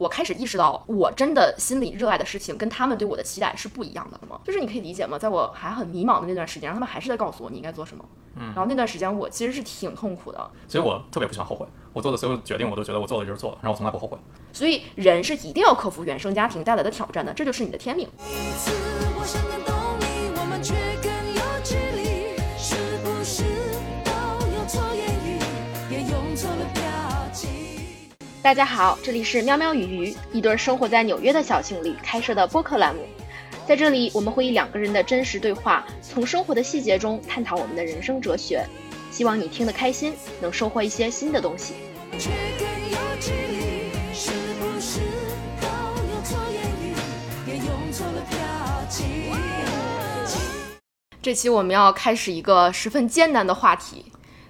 [0.00, 4.40] 我开始意识到，我真的心里热爱的事情跟他们对我的期待是不一样的吗？
[4.42, 5.18] 就是你可以理解吗？
[5.18, 8.02] 在我还很迷茫的那段时间，然后他们还是在告诉我你应该做什么。
[8.36, 10.50] 嗯，然后那段时间我其实是挺痛苦的。
[10.66, 14.16] 所以我特别不喜欢后悔，我做的所有决定，我都觉得我做了就是做了，然后我从来不后悔。
[14.54, 18.08] 所以人是一定要克服原生家庭带来的挑战的，这就是你的天命。
[28.42, 33.06] 大家好，这里是喵喵与鱼，一对生活在纽约的小情侣开设的播客栏目。
[33.68, 38.66] 在这里，我们会以两个人的真实对话，从生活的细节中探讨我们的人生哲学。
[39.10, 41.74] 希望你听得开心，能收获一些新的东西。
[51.20, 54.06] 这期我们要开始一个十分艰难的话题，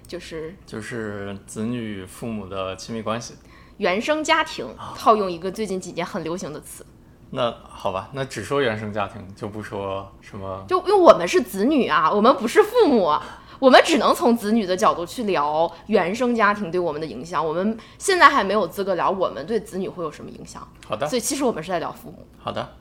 [0.07, 3.33] 就是就是子女父母的亲密关系。
[3.81, 4.63] 原生家庭，
[4.95, 6.85] 套用一个最近几年很流行的词。
[7.31, 10.63] 那好吧，那只说原生家庭，就不说什么。
[10.67, 13.11] 就因为我们是子女啊，我们不是父母，
[13.57, 17.43] 我们只能从子女的角度去聊原生家庭对我们的影响。
[17.43, 20.67] 我们现在还没有资格聊我们对子女会有什么影响。
[20.87, 21.07] 好的。
[21.07, 22.27] 所以其实我们是在聊父母。
[22.37, 22.75] 好的。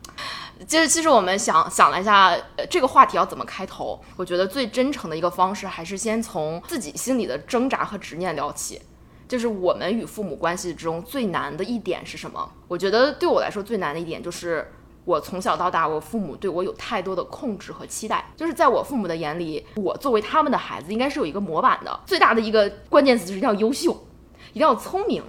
[0.69, 2.37] 就是其实我们想想了一下，
[2.69, 3.99] 这个话题要怎么开头？
[4.17, 8.79] 我觉得最真诚的一个方式，还是先从自己心里的挣扎和执念聊起。
[9.31, 12.51] 就是我们与父母关系中最难的一点是什么？
[12.67, 14.73] 我觉得对我来说最难的一点就是，
[15.05, 18.27] 我从小到大，我父母对我有太多的控制和期待。
[18.37, 22.01] 就是在我父母的眼里，我作为他们的孩子，应该是有一个模板的。
[22.05, 23.93] 最大的一个关键词就是一定要优秀，
[24.53, 25.23] 一定要聪明。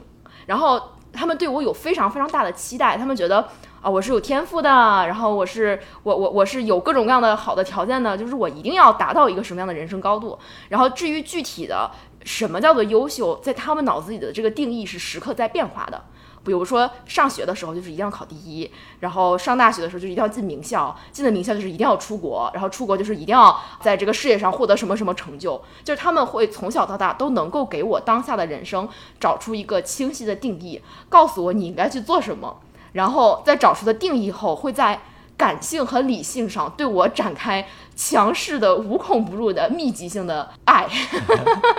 [0.47, 0.81] 然后
[1.13, 3.47] 他们对我有非常非常大的期待，他们觉得
[3.83, 4.67] 啊，我是有天赋的，
[5.05, 10.39] 然后我是我我我是有各种各样的好的条件的，就是我一定要达到一个什么样的人生高度。
[10.69, 11.91] 然后至于具体的。
[12.23, 13.39] 什么叫做优秀？
[13.44, 16.03] 在他们脑子里的这个定义是时刻在变化的。
[16.44, 25.62] 比如说上学的时候就是一定要考第一，然后上大学的时候就一定要进名校，进了名校就是一定要出国，然后出国就是一定要在这个事业上获得什么什么成就。
[25.84, 32.59] 就是他们会从小到大都能够给我当下的人生找出一个清晰的定义，告诉我你应该去做什么。
[32.94, 35.00] 然后在找出的定义后，会在
[35.41, 37.68] 感性和理性上对我展开。
[37.94, 40.88] 强势的、无孔不入的、密集性的爱，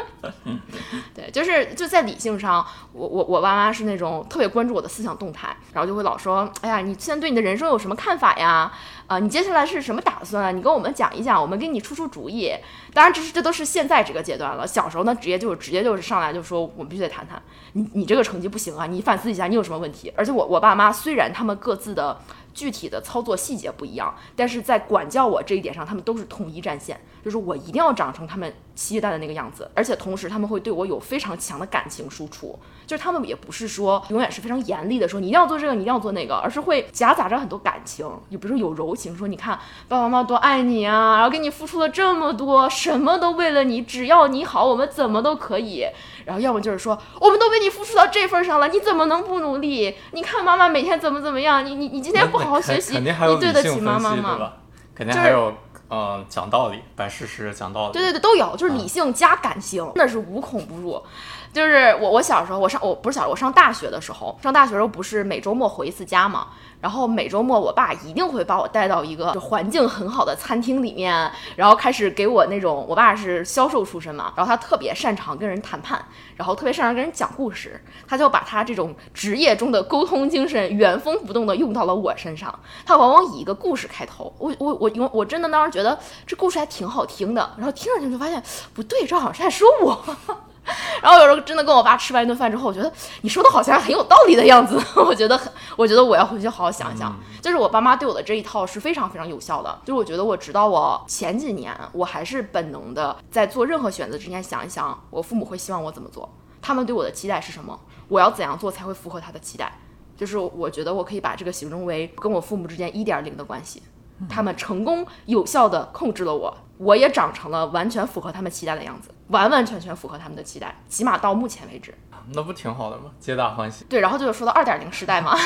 [1.12, 8.70] 对，就是就在理性上，我我我爸妈是那种特别关注我的思想动态，然后就会老说，哎呀，你现在对你的人生有什么看法呀？
[9.08, 10.56] 啊，你接下来是什么打算？
[10.56, 12.52] 你跟我们讲一讲，我们给你出出主意。
[12.94, 14.64] 当然，这是这都是现在这个阶段了。
[14.64, 17.42] 小时候呢，直接就直接就是上来就说，我们必须得谈谈
[17.72, 20.12] 你你这个成绩不行啊，你反思一下，你有什么问题？
[20.14, 22.20] 而且我我爸妈虽然他们各自的。
[22.52, 45.86] 具体的操作细节不一样，但是在管教我这一点上，他们都是统一战线，就是我一定要长成他们期待的那个样子，而且同时他们会对我有非常强的感情输出，就是他们也不是说永远是非常严厉的说你一定要做这个，你一定要做那个，而是会夹杂着很多感情，你比如说有柔情，说你看爸爸妈妈多爱你啊，然后给你付出了这么多，什么都为了你，只要你好，我们怎么都可以。
[46.24, 49.94] 然后要么就是说，我们都为你付出到这份上了，你怎么能不努力？
[50.12, 53.04] 你看妈妈每天怎么怎么样，你你你今天不好好学习，你
[53.40, 54.52] 对得起妈妈吗？
[54.94, 55.52] 肯定还有，
[55.94, 57.92] 嗯，讲道理，摆事实，讲道理。
[57.92, 61.02] 对对对，都有，就是理性加感性，那是无孔不入。
[61.52, 66.46] 就是我我小时候，我上我不是小时候，我上大学的时候，上大学的时候不是每周末回一次家嘛？
[66.80, 76.02] 然后每周末，我爸一定会把我带到一个环境很好的餐厅里面，然后开始给我那种，我爸是销售出身嘛，然后他特别擅长跟人谈判，
[76.36, 82.58] 然后特别擅长跟人讲故事，他就把他这种职业中的沟通精神原封不动的用到了我身上。
[82.86, 85.96] 他往往以一个故事开头，我我我我我真的当时觉得
[86.26, 88.42] 这故事还挺好听的，然后听上去就发现
[88.72, 90.16] 不对，这好像是在说我。
[91.02, 92.90] 然后有时候真的跟我爸吃完一顿饭之后，我觉得
[93.22, 94.80] 你说的好像很有道理的样子。
[95.04, 97.14] 我觉得很，我觉得我要回去好好想一想。
[97.40, 99.80] 就是我爸妈对我的这一套是非常非常有效的。
[99.84, 109.80] 就是我觉得我直到我前几年，我还是本能的在做任何选择之前想一想，我父母会希望我怎么做，他们对我的期待是什么，我要怎样做才会符合他的期待。
[110.16, 113.82] 就是我觉得我可以把这个形容为跟我父母之间一点零的关系。
[114.28, 121.94] 他们成功有效的控制了我，我也长成了完全符合他们期待的样子，完完全全符合他们的期待，起码到目前为止，
[122.34, 123.10] 那不挺好的吗？
[123.20, 123.84] 皆大欢喜。
[123.88, 125.36] 对，然后就是说到二点零时代嘛，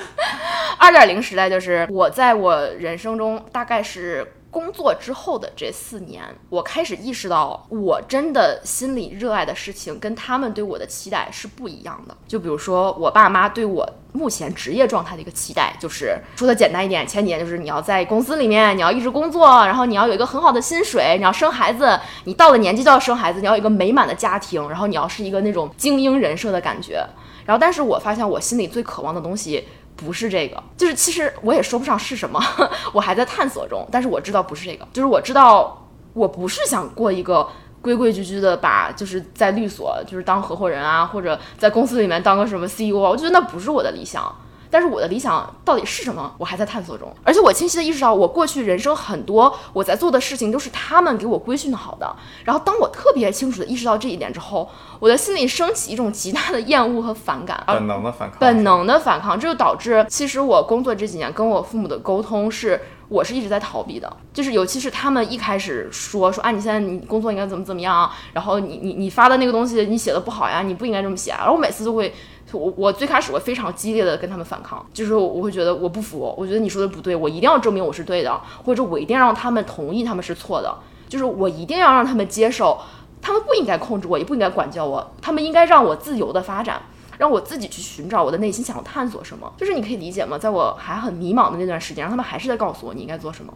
[0.78, 4.34] 二点零时代就是我在我人生中大概是。
[4.52, 12.14] 工作之后的这四年，我开始意识到，我真的心里热爱的事情跟他们对我的期待是不一样的。
[12.28, 27.02] 就比如说，我爸妈对我目前职业状态的一个期待，就是说的简单一点，前几年就是你要在公司里面，你要一直工作，然后你要有一个很好的薪水，你要生孩子，你到了年纪就要生孩子，你要有一个美满的家庭，然后你要是一个那种精英人设的感觉。
[27.44, 29.66] 然后，但是我发现我心里最渴望的东西
[29.96, 32.40] 不是这个，就是其实我也说不上是什么，
[32.92, 33.86] 我还在探索中。
[33.90, 37.48] 但是我知道不是这个，就是我知道我不是想过一个
[37.80, 44.34] 规规矩矩的把就是在律所就是当合伙人啊，或者在公司里面当个什么 CEO 啊，我觉得那不是我的理想。
[44.72, 46.34] 但是我的理想到底是什么？
[46.38, 52.16] 我还在探索中，而且我清晰的意识到，我过去人生很多我在做的事情都是他们给我规训的好的。
[52.44, 54.66] 然后当我特别清楚的意识到这一点之后，
[54.98, 62.80] 我的心里升起一种极大的厌恶和反感， 本能的反抗，本能的反抗，这就导致其实我工作这几年跟我父母的沟通是，
[63.10, 72.14] 我是一直在逃避的，就是尤其是他们一开始说说啊，你现在你工作应该怎么怎么样，然后你你你发的那个东西你写的不好呀，你不应该这么写，然后我每次都会。
[72.52, 80.74] 我我最开始会非常激烈的跟他们反抗，就是我会觉得我不服，我觉得你说的不对，我一定要证明我是对的，或者我一定要让他们同意他们是错的，
[81.08, 82.78] 就是我一定要让他们接受，
[83.20, 86.82] 他们不应该控制我，也不应该管教我，他们应该让我自由的发展，
[87.18, 90.38] 让我自己去寻找我的内心想要探索什么，就是你可以理解吗？
[90.38, 93.52] 在我还很迷茫的那段时间，然后他们还是在告诉我你应该做什么。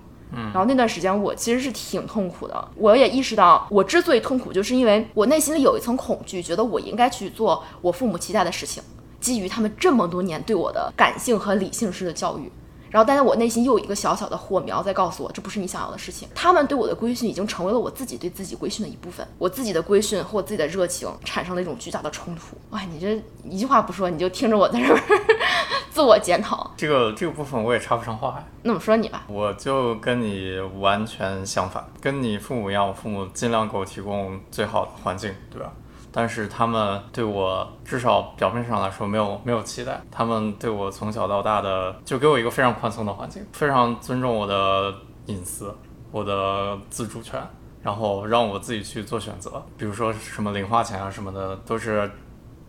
[0.53, 8.83] 然后那段时间我其实是挺痛苦的，我也意识到我之所以痛苦，就是因为我内心里有一层恐惧，觉得我应该去做我父母期待的事情，
[9.21, 12.51] 基于他们这么多年对我的感性和理性式的教育。
[12.97, 16.27] 然后，但是我内心又有一个小小的火苗在告诉我，这不是你想要的事情。
[16.35, 19.29] 他们对我的规训已经成为了我自己对自己规训的一部分。
[19.37, 22.57] 我自己的规训和我自己的热情产生了一种巨大的冲突。
[22.71, 24.99] 哇，你这一句话不说，你就听着我在这儿
[25.93, 26.73] 自我检讨。
[26.75, 28.43] 这个这个部分我也插不上话。
[28.63, 35.71] 那么说你吧，我就跟你完全相反，跟你父母一样，我父母尽量给我提供最好的环境，对吧？
[36.19, 44.95] 但是他们对我至少表面上来说没有没有期待，他们对我从小到大的就给我一个非常宽松的环境，非常尊重我的
[45.27, 45.77] 隐私、
[46.11, 47.39] 我的自主权，
[47.83, 52.11] 然后让我自己去做选择，比如说什么零花钱啊什么的，都是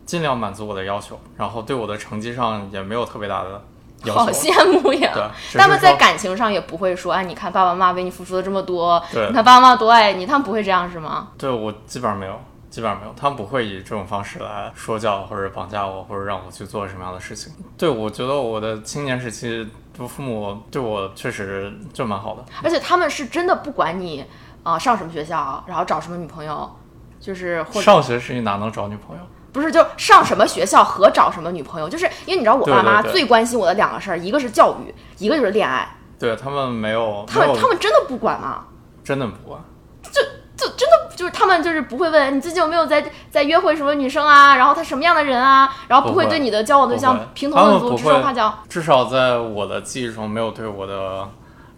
[0.04, 3.62] 尽量满足我的要求，然后对我的成绩上也没有特别大的
[4.04, 4.20] 要求。
[4.20, 5.10] 好羡慕呀！
[5.56, 11.28] 他们在感情上也不会说，哎，你看爸爸妈妈为你付出了这么多，对你看爸爸妈妈多爱你，他们不会这样是吗？
[11.38, 12.38] 对我基本上没有，
[12.70, 17.52] 基本上没有，他们不会以这种方式来说教或者绑架我，或者让我去做什么样的事情。
[17.76, 19.68] 对我觉得我的青年时期，
[19.98, 22.44] 我父母对我确实就蛮好的。
[22.62, 24.24] 而且他们是真的不管你
[24.62, 26.70] 啊、上什么学校，然后找什么女朋友，
[27.18, 29.22] 就是或者上学时你哪能找女朋友？
[29.50, 35.88] 不是就上什么学校和找什么女朋友，就是因为你知道我爸妈最关心我的两个事儿，一个是教育，一个就是恋爱，
[36.18, 38.66] 对他们没有，他们他们真的不管吗？
[39.02, 39.58] 真的不管。
[40.02, 40.22] 就
[40.54, 48.56] 就真的就是他们就是不会问你最近有没有在在约会什么女生啊，然后他什么样的人啊，然后不会对你的交往对象评头论足、指手画脚。
[48.68, 51.28] 至少在我的记忆中，没有对我的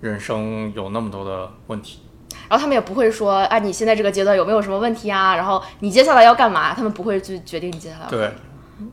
[0.03, 2.03] 人生有那么多的问题。
[2.51, 5.35] 然后他们也不会说，啊，你现在这个阶段有没有什么问题啊？
[5.35, 6.75] 然后你接下来要干嘛？
[6.75, 8.31] 他们不会去决定你接下来对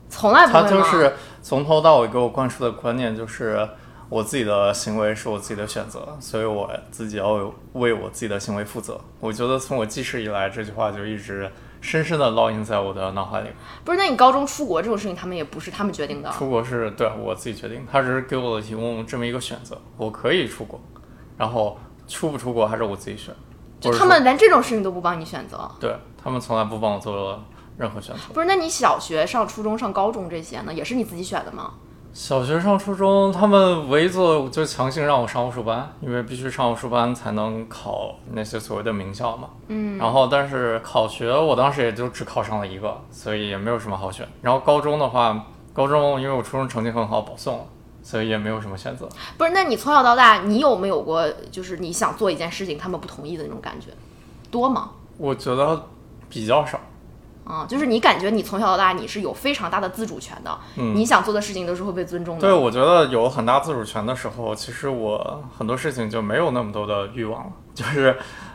[0.08, 0.66] 从来不会他？
[0.66, 3.68] 就是从头到尾给我灌输的观念就是。
[4.08, 8.98] 我自己的行为是我自己的选择，所以我自己要为我自己的行为负责。
[9.20, 11.50] 我觉得从我记事以来，这句话就一直
[11.80, 13.50] 深深的烙印在我的脑海里。
[13.84, 13.98] 不是？
[13.98, 16.30] 那你高中出国这种事情，他们也不是他们决定的。
[16.30, 20.80] 出国是对我自己决定，他只是给我提供这么一个选择，我可以出国，
[21.36, 23.34] 然后出不出国还是我自己选。
[23.78, 25.70] 就他们连这种事情都不帮你选择。
[25.78, 27.44] 对他们从来不帮我做
[27.76, 28.22] 任何选择。
[28.32, 28.46] 不是？
[28.46, 31.74] 那你小学、上初中、上高中这些呢，也是你自己选的吗？
[32.18, 39.50] 小学上初中，他们唯一做的就强行让我上奥数班，因为必须上奥数班才能考那些所谓的名校嘛。
[39.68, 44.28] 嗯，然后，但是考学我当时也就只考上了一个，所以也没有什么好选。
[44.42, 47.64] 然后高中的话，高中因为我初中成绩很好，保送了，
[48.02, 49.08] 所以也没有什么选择。
[49.36, 49.52] 不是？
[49.52, 53.92] 那你从小到大，你有没有过就是你想做一件事情，他们不同意的那种感觉，
[54.50, 54.90] 多吗？
[55.18, 55.86] 我觉得
[56.28, 56.80] 比较少。
[57.48, 62.42] 啊、就是你感觉你从小到大你是有非常大的自主权的，嗯你想做的事情都是会被尊重的。
[62.42, 67.52] 对，我觉得有很大自主权的时候，其实我很多事情就没有那么多的欲望了。
[67.74, 68.14] 就是，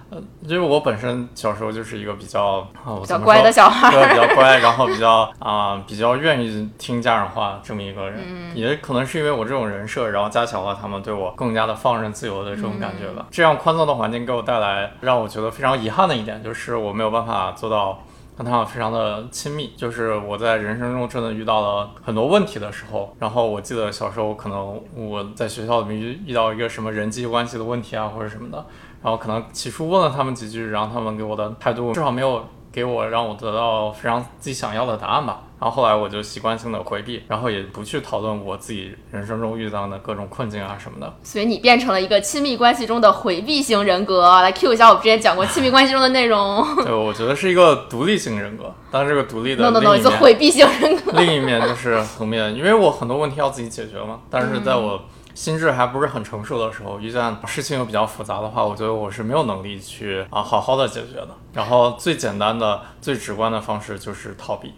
[0.10, 8.22] 呃，因为我本身小时候就是一个比较啊，比较乖的小孩对，比较乖，然后比较啊、比较愿意听家长话这么一个人。
[8.28, 13.26] 嗯也可能是因为我这种人设，然后加强了他们对我更加的放任自由的这种感觉嗯吧。
[13.32, 17.98] 这样宽松的环境给我带来让我觉得非常遗憾的一点，就是我没有办法做到。
[18.36, 28.66] 跟他们非常的亲密，就是我在人生中真的遇到了很多问题的时候，然后我记得小时候可能我在学校里面遇遇到一个什么人际关系的问题啊或者什么的，
[29.04, 35.42] 然后可能起初问了他们几句，然后他们给我的态度至少没有给我让我得到非常自己想要的答案吧。
[35.64, 41.16] 然然后后来我就习惯性的回避，然后也不去讨论我自己人生中遇到的各种困境啊什么的。
[41.24, 44.42] 所以你变成了一个亲密关系中的回避型人格。
[44.42, 46.66] 来 Q 一下我之前讲过 亲密关系中的内容。
[46.84, 51.14] 对，我觉得是一个独立型人格，但这个独立的 no no no，一面，是回避型人格。
[51.14, 54.20] 另一面就是层面，因为我很多问题要自己解决嘛。
[54.30, 55.02] 但是在我
[55.34, 61.30] 心智还不是很成熟的时候，遇见事情又比较复杂的话，我觉得我是没有能力去啊好好的解决的。
[61.54, 64.74] 然后最简单的、最直观的方式就是逃避。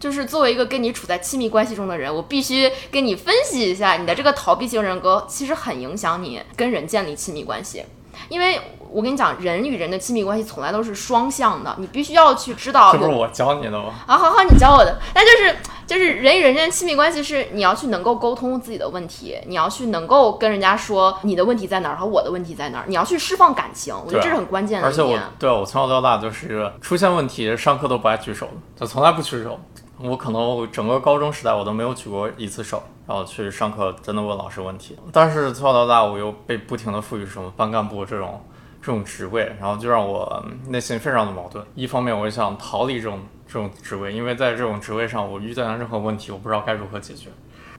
[0.00, 7.84] 就是作为一个跟你处在亲密关系中的人，我必须跟你分析一下，你的这个逃避型人格其实很影响你跟人建立亲密关系。
[8.28, 13.94] 因为我跟你讲，人与人的亲密关系从来都是双向的，你必须要去知道这不是我教你的吗？
[14.06, 14.98] 啊，好好，你教我的。
[15.14, 25.18] 那就是就是人与人之间亲密关系是你要去能够沟通自己的问题，你要去能够跟人家说你的问题在哪儿和我的问题在哪儿，你要去释放感情，我觉得这是很关键的而且我。
[25.38, 29.58] 对我从小到大就是一个出现问题上课都不爱举手的，就从来不举手。
[30.02, 34.96] 我可能整个高中时代我都没有举过一次手，然后去上课真的问老师问题。
[35.12, 38.42] 但是从小到大我又被不停的赋予什么班干部这种
[38.80, 41.64] 这种职位，然后就让我内心非常的矛盾。
[41.74, 47.28] 一方面我想逃离这种这种职位，因为在这种职位上我遇见了任何问题，我不知道该如何解决。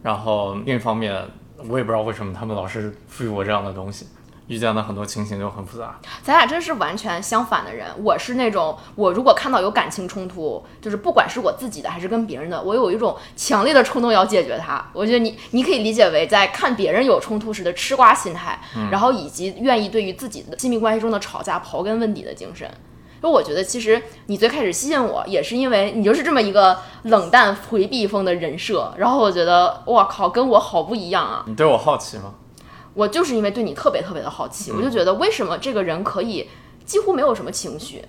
[0.03, 1.25] 然后另一方面，
[1.69, 4.05] 我也不知道为什么他们老是赋予我这样的东西，
[4.51, 5.97] 遇见的很多情形就很复杂。
[6.21, 7.87] 咱俩真是完全相反的人。
[8.03, 14.85] 我是那种，我如果看到有感情冲突，就是不管是我自己的还是跟别人的，我有一种强烈的冲动要解决它。
[14.91, 18.59] 我觉得你你可以理解为在看别人有冲突时的吃瓜心态，
[18.91, 22.69] 然后以及愿意对于自己的亲密关系中的吵架刨根问底的精神。
[23.23, 28.93] 因为我觉得，其实你最开始吸引我，也是因为你就是这么一个冷淡回避风的人设。
[28.97, 31.43] 然后我觉得，哇靠，跟我好不一样啊！
[31.47, 32.33] 你对我好奇吗？
[32.93, 36.49] 我就是因为对你特别特别的好奇，我就觉得为什么这个人可以
[36.85, 38.03] 几乎没有什么情绪，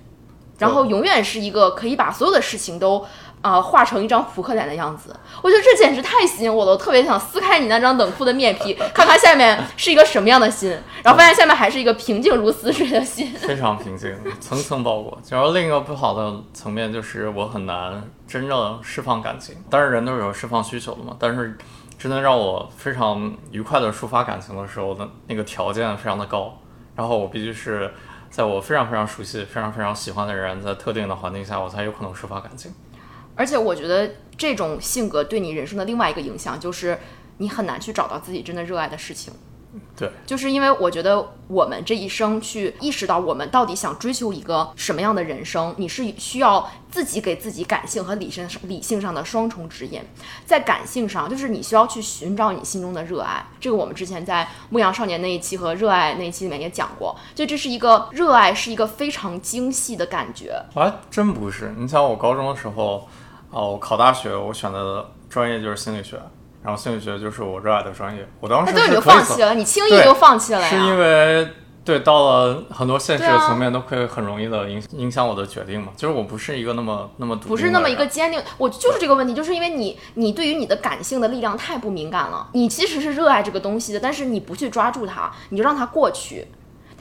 [0.59, 3.05] 然后永远是一个可以把所有的事情都
[3.43, 5.13] 啊、画成一张扑克脸的样子。
[5.43, 10.71] 我觉得这简直太吸引我了，我特别想撕开你那张冷酷的面皮， 看看下面是一个什么样的心，
[11.03, 13.33] 然后发现下面还是一个平静如死水的心。
[13.35, 15.19] 非常平静，层层包裹。
[15.29, 19.57] 然后另一个不好的层面就是我很难真正释放感情。
[19.69, 21.59] 但是人都是有释放需求的嘛，但是
[22.03, 26.59] 真的让我非常愉快的抒发感情的时候的那个条件非常的高，
[26.97, 27.95] 然后我必须是
[28.29, 32.75] 在我非常非常熟悉、非常非常喜欢的人在特定的环境下，我才有可能抒发感情。
[33.37, 36.99] 而且我觉得这种性格对你人生的另外一个影响就是，
[37.39, 39.33] 你很难去找到自己真的热爱的事情。
[39.97, 50.03] 对，就是因为我觉得我们这一生去意识到我们到底想追求一个什么样的人生，你是需要自己给自己感性和理性理性上的双重指引。
[50.45, 53.45] 在感性上，就是你需要去寻找你心中的热爱。
[53.61, 60.63] 这个我们之前在《牧羊少年》那一期和热爱那一期里面也讲过，就这是一个热爱，是一个非常精细的感觉。
[60.75, 61.75] 哎，真不是。
[61.79, 63.09] 你想我高中的时候，
[63.51, 66.21] 哦，我考大学，我选择的专业就是心理学，
[66.63, 68.27] 然后心理学就是我热爱的专业。
[68.41, 70.69] 我当时就放弃了，你轻易就放弃了呀？
[70.69, 71.49] 是因为
[71.85, 75.89] 对到了很多现实的层面都可以很容易的影影响我的决定嘛。
[75.97, 86.47] 就是我不是一个那么那么不是那么一个坚定，我就是这个问题，就是因为你你对于你的感性的力量太不敏感了，你其实是热爱这个东西的，但是你不去抓住它，你就让它过去。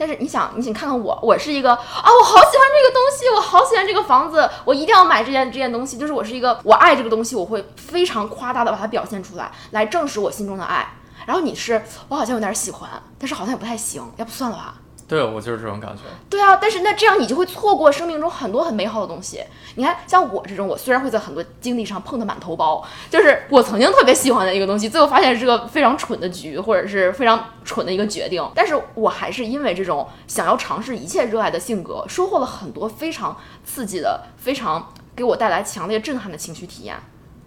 [0.02, 5.96] 但是你想，你请看看我，我是一个啊，我好喜欢这个东西，我好喜欢这个房子，我一定要买这件这件东西。
[5.96, 10.92] 就是我是一个，我爱这个东西，我会非常夸大的把它表现出来，来证实我心中的爱。
[11.24, 14.74] 然后你是，我好像有点喜欢，但是好像也不太行，要不算了吧。
[15.12, 16.00] 对我就是这种感觉。
[16.30, 19.44] 对啊，但是那这样你就会错过生命中很多很美好的东西。
[19.74, 28.42] 你看，像我这种，我虽然会在很多经历上碰得满头包，就是我曾经特别喜欢的一个东西，最后发现是个非常蠢的局，或者是非常蠢的一个决定。
[28.54, 36.96] 但是我还是因为这种想要尝试一切热爱的性格，收获了很多非常刺激的、非常给我带来强烈震撼的情绪体验。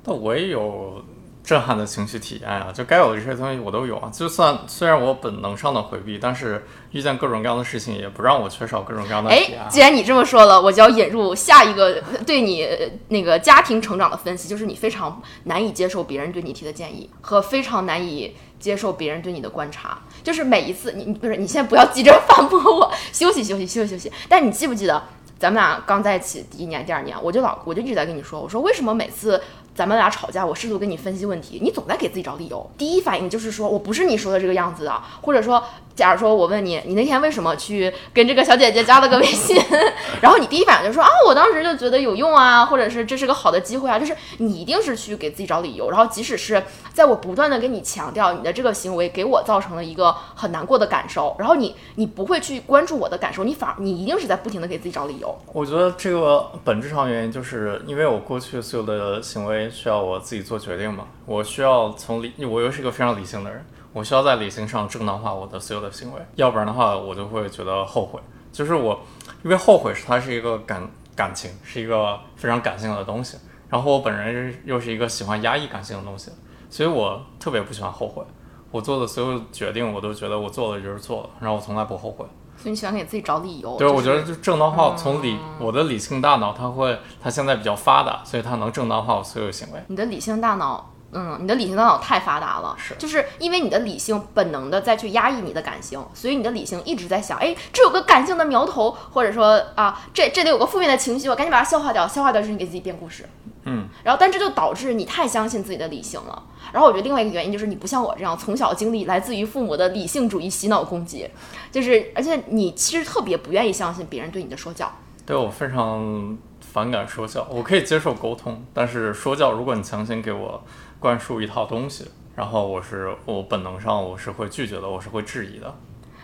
[0.03, 1.03] 但我也有
[1.45, 4.09] 震撼的情绪体验啊，就该有的这些东西我都有啊。
[4.11, 19.99] 就算虽然我本能上的回避，但是遇见各种各样的事情，也不让我缺少各种各样的体验啊。，哎既然你这么说了，我就要引入下一个对你呃那个家庭成长的分析，就是你非常难以接受别人对你提的建议，和非常难以接受别人对你的观察。
[20.23, 24.11] 就是每一次，你你不是你现在不要急着反驳我，休息休息休息休息。
[24.27, 25.03] 但你记不记得
[25.37, 29.39] 咱们俩刚在一起第一年、第二年，我就老我就一直在跟你说，我说为什么每次
[29.75, 32.65] 咱们俩吵架，我试图跟你分析问题，你总在给自己找理由。
[32.77, 35.61] 第一反应就是说我不是你说的这个样子的，或者说，
[35.93, 39.61] 假如说我问你，你那天为什么去跟这个小姐姐加了个微信，
[40.21, 46.63] 然后你第一反应就说啊，我当时就觉得有用啊，或者是这是个好的机会啊，就是你一定是去给自己找理由，然后即使是
[46.93, 55.37] 在我不断的跟你强调你的这个行为给我造成了一个很难过的感受，然后你你不会去关注我的感受，你反而你一定是在不停的给自己找理由。
[55.51, 68.19] 我觉得这个本质上原因就是因为我过去所有的行为需要我自己做决定嘛，我需要从理，我又是一个非常理性的人，我需要在理性上正当化我的所有的行为，要不然的话，我就会觉得后悔。
[68.51, 68.99] 就是我，
[69.43, 73.37] 因为后悔是它是一个感感情，是一个非常感性的东西。
[73.69, 76.31] 然后我本人又是一个喜欢压抑感性的东西，
[76.69, 78.23] 所以我特别不喜欢后悔。
[78.71, 82.25] 我做的所有决定，我都觉得我做了就是做了，然后我从来不后悔。
[82.65, 83.77] 所以你喜欢给自己找理由？
[83.77, 89.79] 对，就是我觉得就正当化，从理我的理性大脑，它会，它现在比较发达，所以它能正当化我所有行为。
[89.87, 90.83] 你的理性大脑，
[91.17, 103.25] 嗯，你的理性大脑太发达了，是就是因为你的理性本能的再去压抑你的感性，所以你的理性一直在想，哎，这有个感性的苗头，或者说啊，这这里有个负面的情绪，我赶紧把它消化掉，消化掉就是你给自己编故事。
[103.63, 106.43] 嗯，然后但这就导致你太相信自己的理性了。
[106.73, 111.27] 然后我觉得另外一个原因就是你不像我这样从小经历来自于父母的理性主义洗脑攻击，
[111.71, 114.91] 就是而且你其实特别不愿意相信别人对你的说教。
[115.25, 120.63] 对我非常反感说教，我可以接受沟通，但是说教，如果你强行给我
[121.05, 125.71] 灌输一套东西，然后我是我本能上我是会拒绝的，我是会质疑的。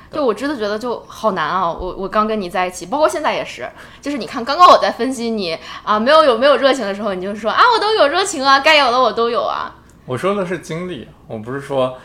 [0.10, 1.72] 对，我真的觉得就好难啊！
[1.72, 3.70] 我我刚跟你在一起，包括现在也是，
[4.02, 9.76] 就是你看，刚刚我在分析你啊，没有有没有热情的时候，你就说啊，我都有热情啊，该有的我都有啊。
[10.08, 11.96] 我说的是经历，我不是说，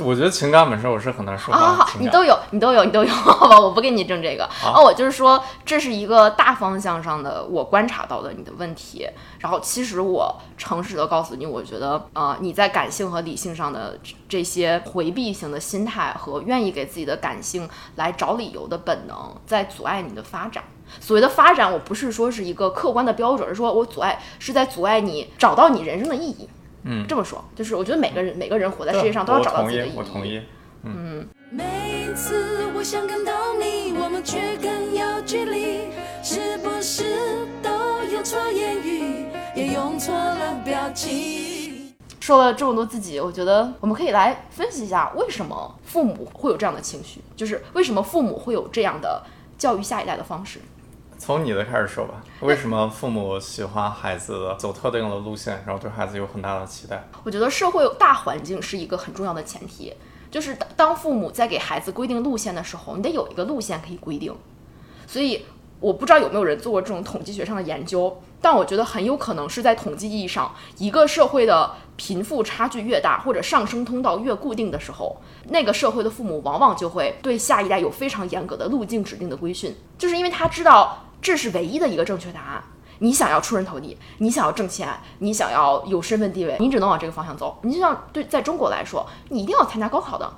[0.00, 2.02] 我觉得情感本身我是很难说啊，好好，情感。
[2.04, 4.48] 你都有，你都有，你都有， 好吧，我不跟你争这个。
[4.64, 9.08] 哦，我就是说，这是一个大方向上的我观察到的你的问题。
[9.40, 20.62] 然后，其实我诚实的告诉你，我觉得，呃，你在感性和理性上的这这些回避型的心态和愿意给自己的感性来找理由的本能，在阻碍你的发展。
[21.00, 26.48] 所谓的发展，我不是说是一个客观的标准，而是说我阻碍是在阻碍你找到你人生的意义。
[26.84, 30.40] 嗯，这么说，就是我觉得每个人每个人活在世界上都要找到同自己的意义。，意我同意。
[30.84, 35.88] 嗯每次我想感动你，我们却更有距离，
[36.22, 41.94] 是不是都用错言语，也用错了表情？
[42.20, 49.22] 说了这么多自己，我觉得我们可以来分析一下，为什么父母会有这样的情绪，就是为什么父母会有这样的
[49.56, 50.60] 教育下一代的方式。
[51.18, 57.06] 从你的开始说吧，为什么父母喜欢孩子走特定的路线，然后对孩子有很大的期待？
[57.24, 59.92] 我觉得社会大环境是一个很重要的前提，
[60.30, 64.34] 就是当当父母在给孩子规定路线的时候，你得有一个路线可以规定。
[65.06, 65.44] 所以
[65.80, 75.16] 我不知道有没有人做过这种统计学上的研究，但我觉得很有可能是在统计意义上，一个社会的贫富差距越大，或者上升通道越固定的时候，
[75.48, 82.62] 那个社会的父母往往就会对下一代有非常严格的路径指定的规训，就是因为他知道这是唯一的一个正确答案。
[83.00, 84.88] 你想要出人头地，你想要挣钱，
[85.20, 87.56] 你想要有身份地位，你只能往这个方向走。
[87.62, 90.28] 你就像对在中国来说，你一定要参加高考的，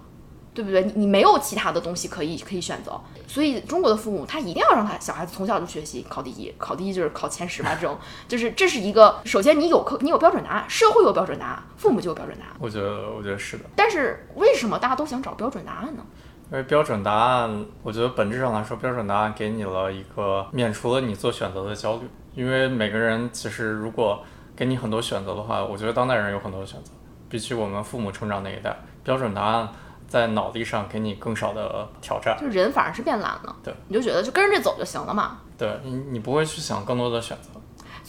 [0.52, 0.84] 对不对？
[0.84, 7.96] 你你没有其他的东西可以可以选择，所以中国的父母他一定要让他小孩子从小就学习考第一，考第一就是考前十吧，这种
[8.28, 12.56] 就是这是一个首先你有课你有标准答案，社会有标准答案，父母就有标准答案。
[12.58, 16.04] 我觉得，我觉得是的，但是为什么大家都想找标准答案呢？
[16.50, 22.10] 因为标准答案，我觉得本质上来说，标准答案给你了一个免除了你做选择的焦虑。
[22.34, 24.20] 因为每个人其实如果
[24.56, 26.90] 给你很多选择的话，我觉得当代人有很多选择，
[27.28, 29.68] 比起我们父母成长那一代，标准答案
[30.08, 32.36] 在脑力上给你更少的挑战。
[32.40, 35.38] 就人反而是变懒了，对，你就觉得就跟着这走就行了嘛。
[35.56, 37.60] 对你，你不会去想更多的选择。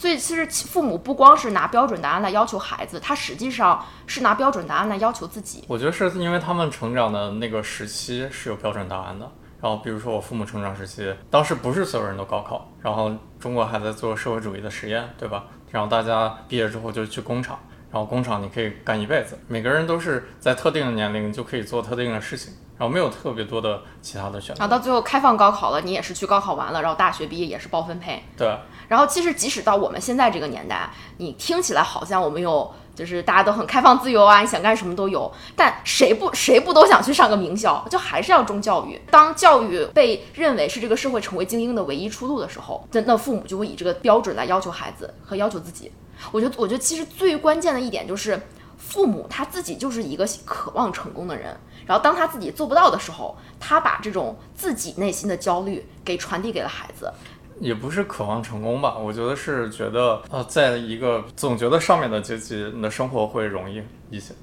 [0.02, 5.62] 所以其实父母不光是拿标准答案来要求孩子，他实际上是拿标准答案来要求自己。
[5.68, 9.30] 我觉得是因为他们成长的那个时期是有标准答案的。
[9.60, 15.44] 然后比如说我父母成长时期，当时不是所有人都高考，然后中国还在做社会主义的实验，对吧？
[15.70, 17.56] 然后大家毕业之后就去工厂，
[17.92, 24.58] 然后工厂你可以干一辈子，每个人都是在特定的年龄就可以做特定的事情，然后没有特别多的其他的选择。
[24.58, 28.24] 然后到最后开放高考了，你也是去高考完了，然后大学毕业也是包分配。
[28.36, 37.86] 对，然后其实即使到我们现在这个年代，你听起来好像我们有就是大家都很开放自由啊，你想干什么都有，但谁不谁不都想去上个名校？
[37.88, 39.00] 就还是要重教育。
[39.12, 45.92] 当教育被认为是这个社会成为精英的唯一出路的时候，那那父母就会以这个标准来要求孩子和要求自己。
[46.32, 48.40] 我觉得，我觉得其实最关键的一点就是，
[48.76, 57.12] 父母他自己就是一个渴望成功的人，然后当他自己做不到的时候，他把这种自己内心的焦虑给传递给了孩子。
[57.60, 64.34] 也不是渴望成功吧，我觉得是觉得呃，在一个总觉得上面的阶级，你的生活会容易一些，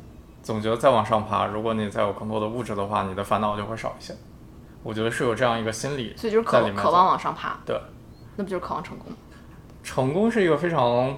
[0.42, 4.16] 总觉得再往上爬，如果你再有更多的物质的话，你的烦恼就会少一些。
[4.84, 7.78] 我觉得是有这样一个心理所以就是在里面走渴渴望往上爬，对，
[8.38, 9.18] 那不就是渴望成功吗？
[9.84, 11.18] 成功是一个非常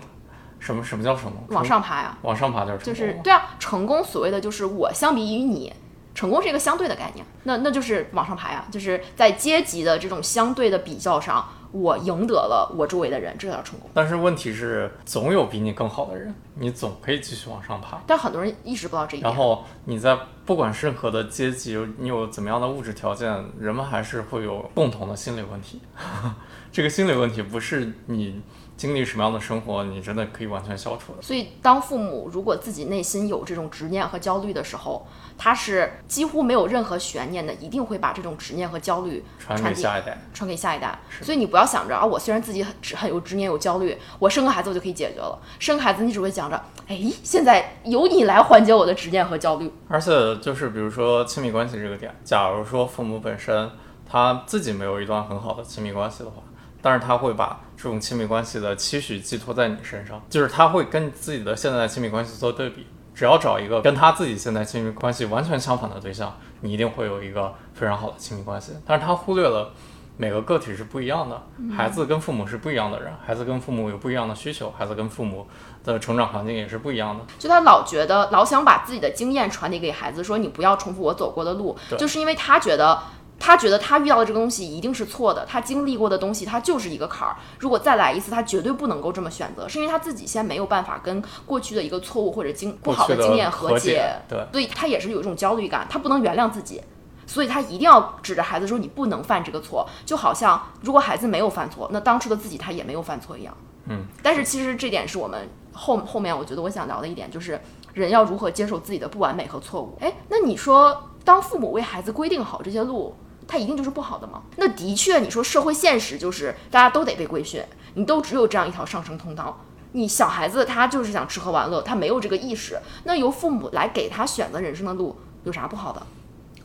[0.57, 1.43] 什么什么叫成功？
[1.49, 2.95] 往上爬呀，往上爬就是成就。
[2.95, 5.71] 是对啊，成功所谓的就是我相比于你，
[6.13, 13.89] 成功是一个相对的概念，那那就是往上爬呀，就是在阶级的这种相对的比较上，我赢得了我周围的人，这叫成功。
[13.93, 18.01] 但是问题是，总有比你更好的人，你总可以继续往上爬。
[18.05, 19.29] 但很多人意识不到这一点。
[19.29, 25.81] 然后你在不管任何的阶级，你有怎么样的物质条件，人们还是会有共同的心理问题。
[26.73, 28.41] 这个心理问题不是你
[28.77, 31.21] 经历什么样的生活，你真的可以完全消除的。
[31.21, 35.05] 所以，当父母如果自己内心有这种执念和焦虑的时候，
[35.37, 40.17] 他是几乎没有任何悬念的，一定会把这种执念和焦虑传给下一代。
[40.33, 40.99] 传给下一代。
[41.21, 45.39] 所以你不要想着啊，我虽然自己很执很有执念有焦虑，我生个孩子我就可以解决了。
[45.59, 49.71] 生个孩子你只会想着，哎，现在由你来缓解我的执念和焦虑。
[49.87, 53.69] 而且就是比如说亲密关系这个点，假如说父母本身
[54.09, 56.37] 他自己没有一段很好的亲密关系的话，
[56.81, 62.85] 但是他会把这种亲密关系的期许寄托在你身上，就是他会跟自己的现在的亲密关系做对比。
[63.15, 68.73] 只要找一个跟他自己现在亲密关系完全相反的对象，你一定会有一个非常好的亲密关系。
[68.85, 69.71] 但是他忽略了
[70.15, 71.41] 每个个体是不一样的，
[71.75, 75.47] 孩子跟父母是不一样的人，孩子跟父母有不一样的需求，孩子跟父母
[75.83, 77.25] 的成长环境也是不一样的。
[77.39, 83.01] 就他老觉得老想把自己的经验传递给孩子，说你不要重复我走过的路，就是因为他觉得。
[83.43, 87.35] 他觉得他遇到的这个东西一定是错的，他经历过的东西，他就是一个坎儿。
[87.57, 96.79] 如果再来一次，他绝对不能够这么选择，是因为他自己先没有办法跟过去的一个错误或者经不好的经验和解解，对所以他也是有一种焦虑感，他不能原谅自己，
[97.25, 103.57] 所以他一定要指着孩子说你不能犯这个错，就好像如果孩子没有犯错，那当初的自己他也没有犯错一样。
[103.87, 107.59] 嗯，但是其实这点是我们后后面我觉得我想聊的一点，就是
[107.93, 109.97] 人要如何接受自己的不完美和错误。
[109.99, 113.15] 哎，那你说当父母为孩子规定好这些路，
[113.51, 114.43] 它一定就是不好的吗？
[114.55, 117.61] 那的确，你说社会现实就是大家都得被规训，
[117.95, 119.59] 你都只有这样一条上升通道。
[119.91, 126.01] 你小孩子他就是想吃喝玩乐，他没有这个意识，那由父母来给他选择人生的路，有啥不好的？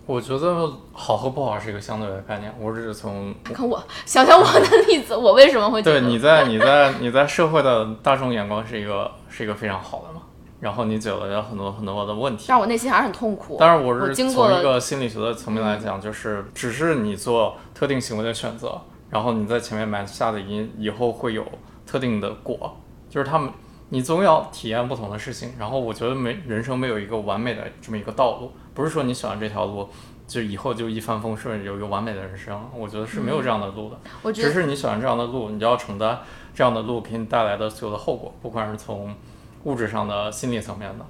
[0.06, 10.22] 我觉得好和不好是一个相对的概念，我只是从 看我想想我的例子， 我为什么会对你在你在你在社会的大众眼光是一个是一个非常好的嘛，
[10.60, 12.46] 然后你解决了很多很多的问题。
[12.48, 13.56] 但我内心还是很痛苦。
[13.60, 21.44] 但是，我我是从一个心理学的层面来讲，就是只是你做特定行为的选择，然后你在前面埋下的因，以后会有
[21.86, 22.76] 特定的果，
[23.08, 23.50] 就是他们，
[23.90, 25.52] 你总要体验不同的事情。
[25.58, 29.88] 然后我觉得没人生没有一个完美的这么一个道路，不是说你选了这条路，
[30.26, 32.60] 就以后就一帆风顺，有一个完美的人生。
[32.74, 33.96] 我觉得是没有这样的路的。
[34.22, 36.18] 我觉得只是你选了这样的路，你就要承担
[36.54, 39.14] 这样的路给你带来的所有的后果，不管是从
[39.66, 41.04] 物质上的、心理层面的，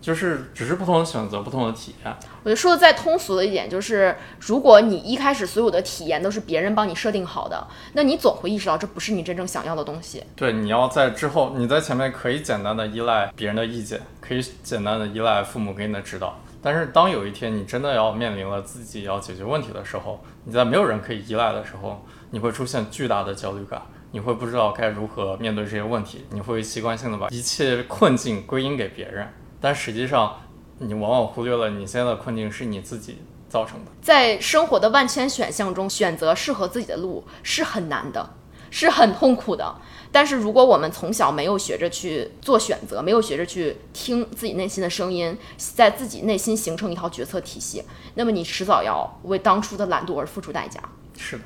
[0.00, 2.16] 就是只是不同的选择、不同的体验。
[2.44, 10.22] 我觉得说的再通俗的一点就是，如果你一开始所有的体验都是别人帮你设定好的，那你总会意识到这不是你真正想要的东西。
[10.36, 16.38] 对，你要在之后，你在前面可以简单的依赖别人的意见，可以简单的依赖父母给你的指导。
[16.62, 23.82] 但是当有一天你真的要面临了自己要解决问题的时候，你在没有人可以依赖的时候，你会出现巨大的焦虑感，
[24.16, 29.28] 你会不知道该如何面对这些问题，你会习惯性的把一切困境归因给别人，
[29.60, 30.40] 但实际上
[30.78, 33.90] 你往往忽略了你现在的困境是你自己造成的。
[34.00, 38.30] 在生活的万千选项中，选择适合自己的路是很难的，
[38.70, 39.76] 是很痛苦的。
[40.10, 47.82] 但是如果我们从小没有学着去做选择，没有学着去听自己内心的声音，在自己内心形成一套决策体系，
[48.14, 50.80] 那么你迟早要为当初的懒惰而付出代价。
[51.18, 51.42] 是的，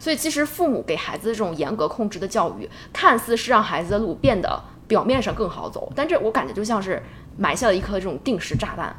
[0.00, 7.00] 所以，其实父母给孩子这种严格控制的教育，看似是让孩子的路变得表面上更好走，但这我感觉就像是
[7.36, 8.96] 埋下了一颗这种定时炸弹。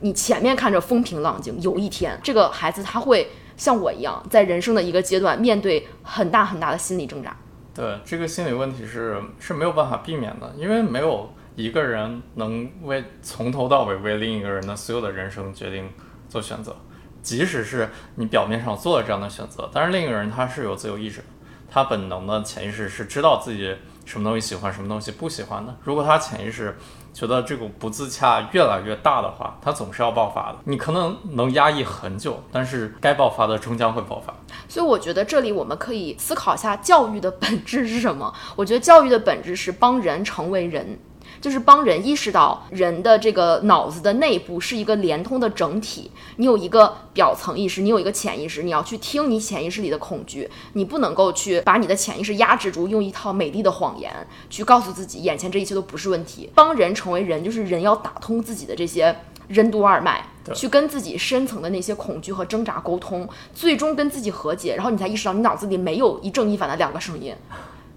[0.00, 7.36] 你前面看着风平浪静，有一天这个孩子他会像我一样，在人生的一个阶段面对很大很大的心理挣扎。
[7.72, 15.88] 对这个心理问题是是没有办法避免的，因为没有一个人能为从头到尾为另一个人的所有的人生决定
[16.28, 16.74] 做选择，
[17.22, 21.24] 即使是你表面上做了这样的选择，但是另一个人他是有自由意志，
[21.70, 25.74] 他本能的潜意识是知道自己什么东西喜欢，什么东西不喜欢的。
[25.84, 26.76] 如果他潜意识
[27.14, 30.58] 觉得这个不自洽越来越大的话，他总是要爆发的。
[30.64, 34.34] 你可能能压抑很久，但是该爆发的终将会爆发。
[34.68, 38.32] 所以我觉得这里我们可以思考一下教育的本质是什么。
[38.56, 40.98] 我觉得教育的本质是帮人成为人，
[41.42, 46.10] 就是帮人意识到人的这个脑子的内部是一个连通的整体。
[46.36, 54.10] 你有一个表层意识，你有一个潜意识，你要去听你潜意识里的恐惧，你不能够去把你的潜意识压制住，用一套美丽的谎言
[54.48, 56.48] 去告诉自己眼前这一切都不是问题。
[56.54, 59.14] 帮人成为人，就是人要打通自己的这些
[59.48, 60.24] 任督二脉。
[60.52, 67.32] 去跟自己深层的那些恐惧和挣扎沟通，最终跟自己和解，然后你才意识到你脑子里没有一正一反的两个声音，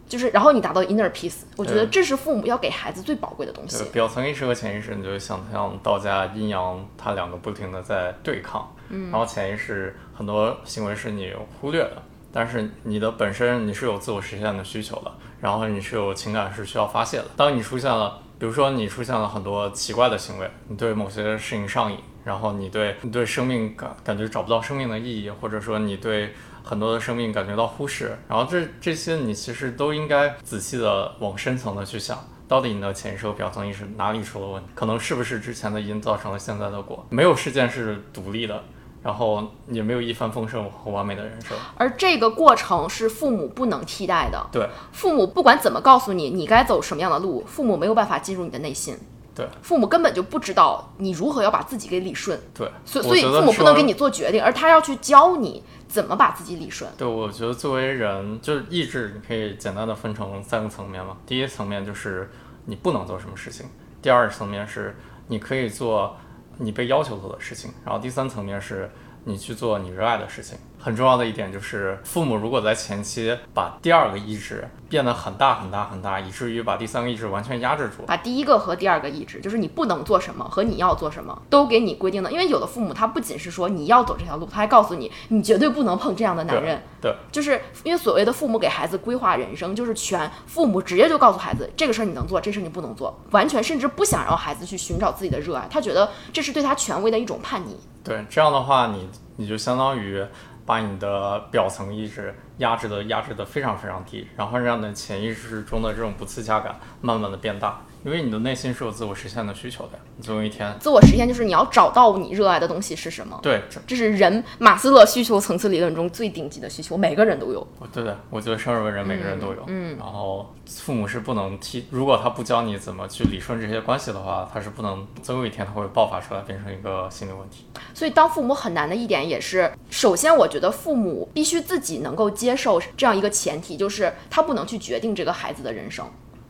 [0.07, 1.41] 就是然后你达到 inner peace。
[1.55, 3.83] 我觉得这是父母要给孩子最宝贵的东西，。
[3.91, 17.25] 表层意识和潜意识，你就想象道家阴阳，它两个不停的在对抗，嗯然后潜意识很多行为是你忽略的，但是你的本身你是有自我实现的需求的，然后你是有情感是需要发泄的。
[17.35, 26.33] 当你出现了，比如说你出现了很多奇怪的行为，你对某些事情上瘾，然后你对你对生命感感觉找不到生命的意义，或者说你对
[26.65, 32.17] 很多的生命感觉到忽视，然后这这些你其实都应该仔细的往深层的去想。
[32.47, 34.69] 到底你的潜意识和表层意识哪里出了问题？
[34.75, 37.05] 可能是不是之前的因造成了现在的果？
[37.09, 38.63] 没有事件是独立的，
[39.01, 41.57] 然后也没有一帆风顺和完美的人生。
[41.75, 44.45] 而这个过程是父母不能替代的。
[44.51, 48.95] 对父母不管怎么告诉你你该走什么样的路，父母没有办法进入你的内心，
[49.35, 56.89] 对父母根本就不知道你如何要把自己给理顺，对，所以所以父母不能给你做决定，而他要去教你怎么把自己理顺。
[56.97, 61.17] 对，我觉得作为人，就是意志，你可以简单的分成三个层面嘛。
[61.25, 62.31] 第一层面就是
[62.65, 63.65] 你不能做什么事情，
[64.01, 64.95] 第二层面是
[65.27, 66.15] 你可以做
[66.57, 68.89] 你被要求做的事情，然后第三层面是
[69.25, 70.57] 你去做你热爱的事情。
[70.85, 82.31] 很重要的一点就是，父母如果在前期把第二个意志变得很大很大很大，以至于把第三个意志完全压制住，把第一个和第二个意志，就是你不能做什么和你要做什么，都给你规定的。
[82.31, 86.79] 因为有的父母他不仅是说你要走这条路，他还告诉你你绝对不能碰这样的男人。
[87.01, 97.75] 对就是因为所谓的父母给孩子规划人生，就是全父母直接就告诉孩子这个事儿你能做，这事儿你不能做，完全甚至不想让孩子去寻找自己的热爱，他觉得这是对他权威的一种叛逆。
[98.03, 100.23] 对，这样的话你你就相当于
[100.65, 113.39] 把你的表层意识压制的压制的非常非常低，然后让你的潜意识中的这种不自洽感慢慢的变大，因为你的内心是有自我实现的需求的，你总有一天，自我实现就是你要找到你热爱的东西是什么。
[113.41, 117.67] 对，这这是人马斯洛需求层次理论中最顶级的需求，每个人都有。
[117.91, 127.65] 对对，我觉得生而为人每个人都有，嗯，然后父母是不能替，如果他不教你怎么去理顺这些关系的话，他是不能，总有一天他会爆发出来，变成一个心理问题。
[127.95, 136.05] 所以，当父母很难的一点也是，首先我觉得父母必须自己能够接受这样一个前提，就是他不能去决定这个孩子的人生。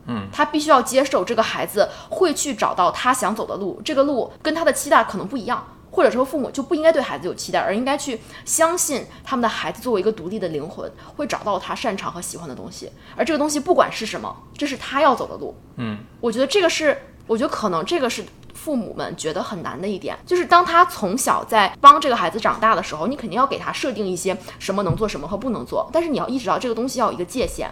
[0.06, 15.56] 嗯，他必须要接受这个孩子会去找到他想走的路，这个路跟他的期待可能不一样，或者说父母就不应该对孩子有期待，而应该去相信他们的孩子作为一个独立的灵魂，会找到他擅长和喜欢的东西，而这个东西不管是什么，这是他要走的路。
[15.76, 27.70] 嗯，我觉得这个是，我觉得可能这个是父母们觉得很难的一点，就是当他从小在帮这个孩子长大的时候，你肯定要给他设定一些什么能做什么和不能做，但是你要意识到这个东西要有一个界限，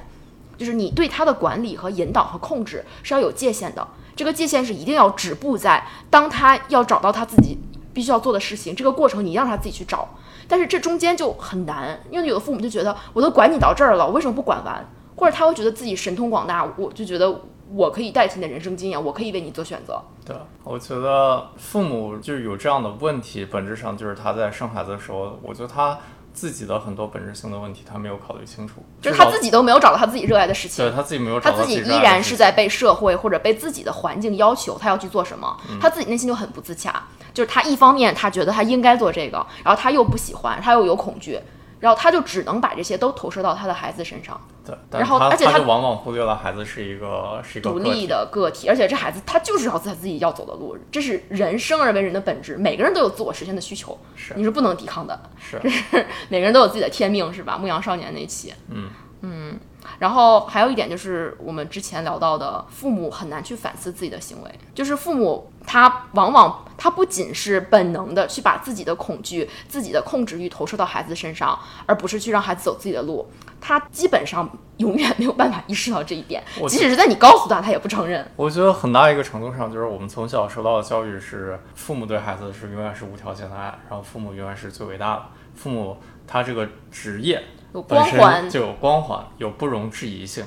[0.57, 7.59] 就是你对他的管理和引导和控制是要有界限的，这个界限是一定要止步在当他要找到他自己
[7.93, 10.09] 必须要做的事情，这个过程你让他自己去找，
[10.49, 14.85] 但是这中间就很难，因为有的父母就觉得我都管你到这儿了，为什么不管完？
[15.17, 20.03] 或者他会觉得自己神通广大，我就觉得我可以代替你的人生经验，我可以为你做选择。
[20.25, 25.97] 对，我觉得父母就有这样的问题，本质上就是他在生孩子的时候，我觉得他
[26.35, 30.85] 自己的很多本质性的问题他没有考虑清楚，就是他自己都没有找到他自己热爱的事情。
[30.85, 35.79] 对，他自己没有他找到自己依然是在被社会或者被自己的环境要求他要去做什么，嗯。
[35.81, 37.03] 他自己内心就很不自洽。
[37.33, 41.39] 就是他一方面他觉得他应该做这个，然后他又不喜欢，他又有恐惧，
[41.85, 54.33] 然后他就只能把这些都投射到他的孩子身上，对，然后而且他往往忽略了孩子是一个是一个独立的个体，而且这孩子他就是要他自己要走的路，这是人生而为人的本质，每个人都有自我实现的需求，是。
[54.35, 55.21] 你是不能抵抗的。
[55.39, 55.61] 是。
[56.31, 57.59] 每个人都有自己的天命，是吧？
[57.59, 58.89] 牧羊少年那期，嗯。
[59.27, 59.59] 嗯，
[59.99, 73.29] 然后还有一点就是我们之前聊到的，父母很难去反思自己的行为，就是父母他往往他不仅是本能的去把自己的恐惧、自己的控制欲投射到孩子身上，而不是去让孩子走自己的路，
[73.61, 78.25] 他基本上永远没有办法意识到这一点，即使是在你告诉他，他也不承认。
[78.37, 85.23] 我觉得很大一个程度上，就是我们从小受到的教育是，父母对孩子是永远是无条件的爱，然后父母永远是最伟大的。
[85.57, 90.45] 父母他这个职业有本光环身就有光环，有不容置疑性。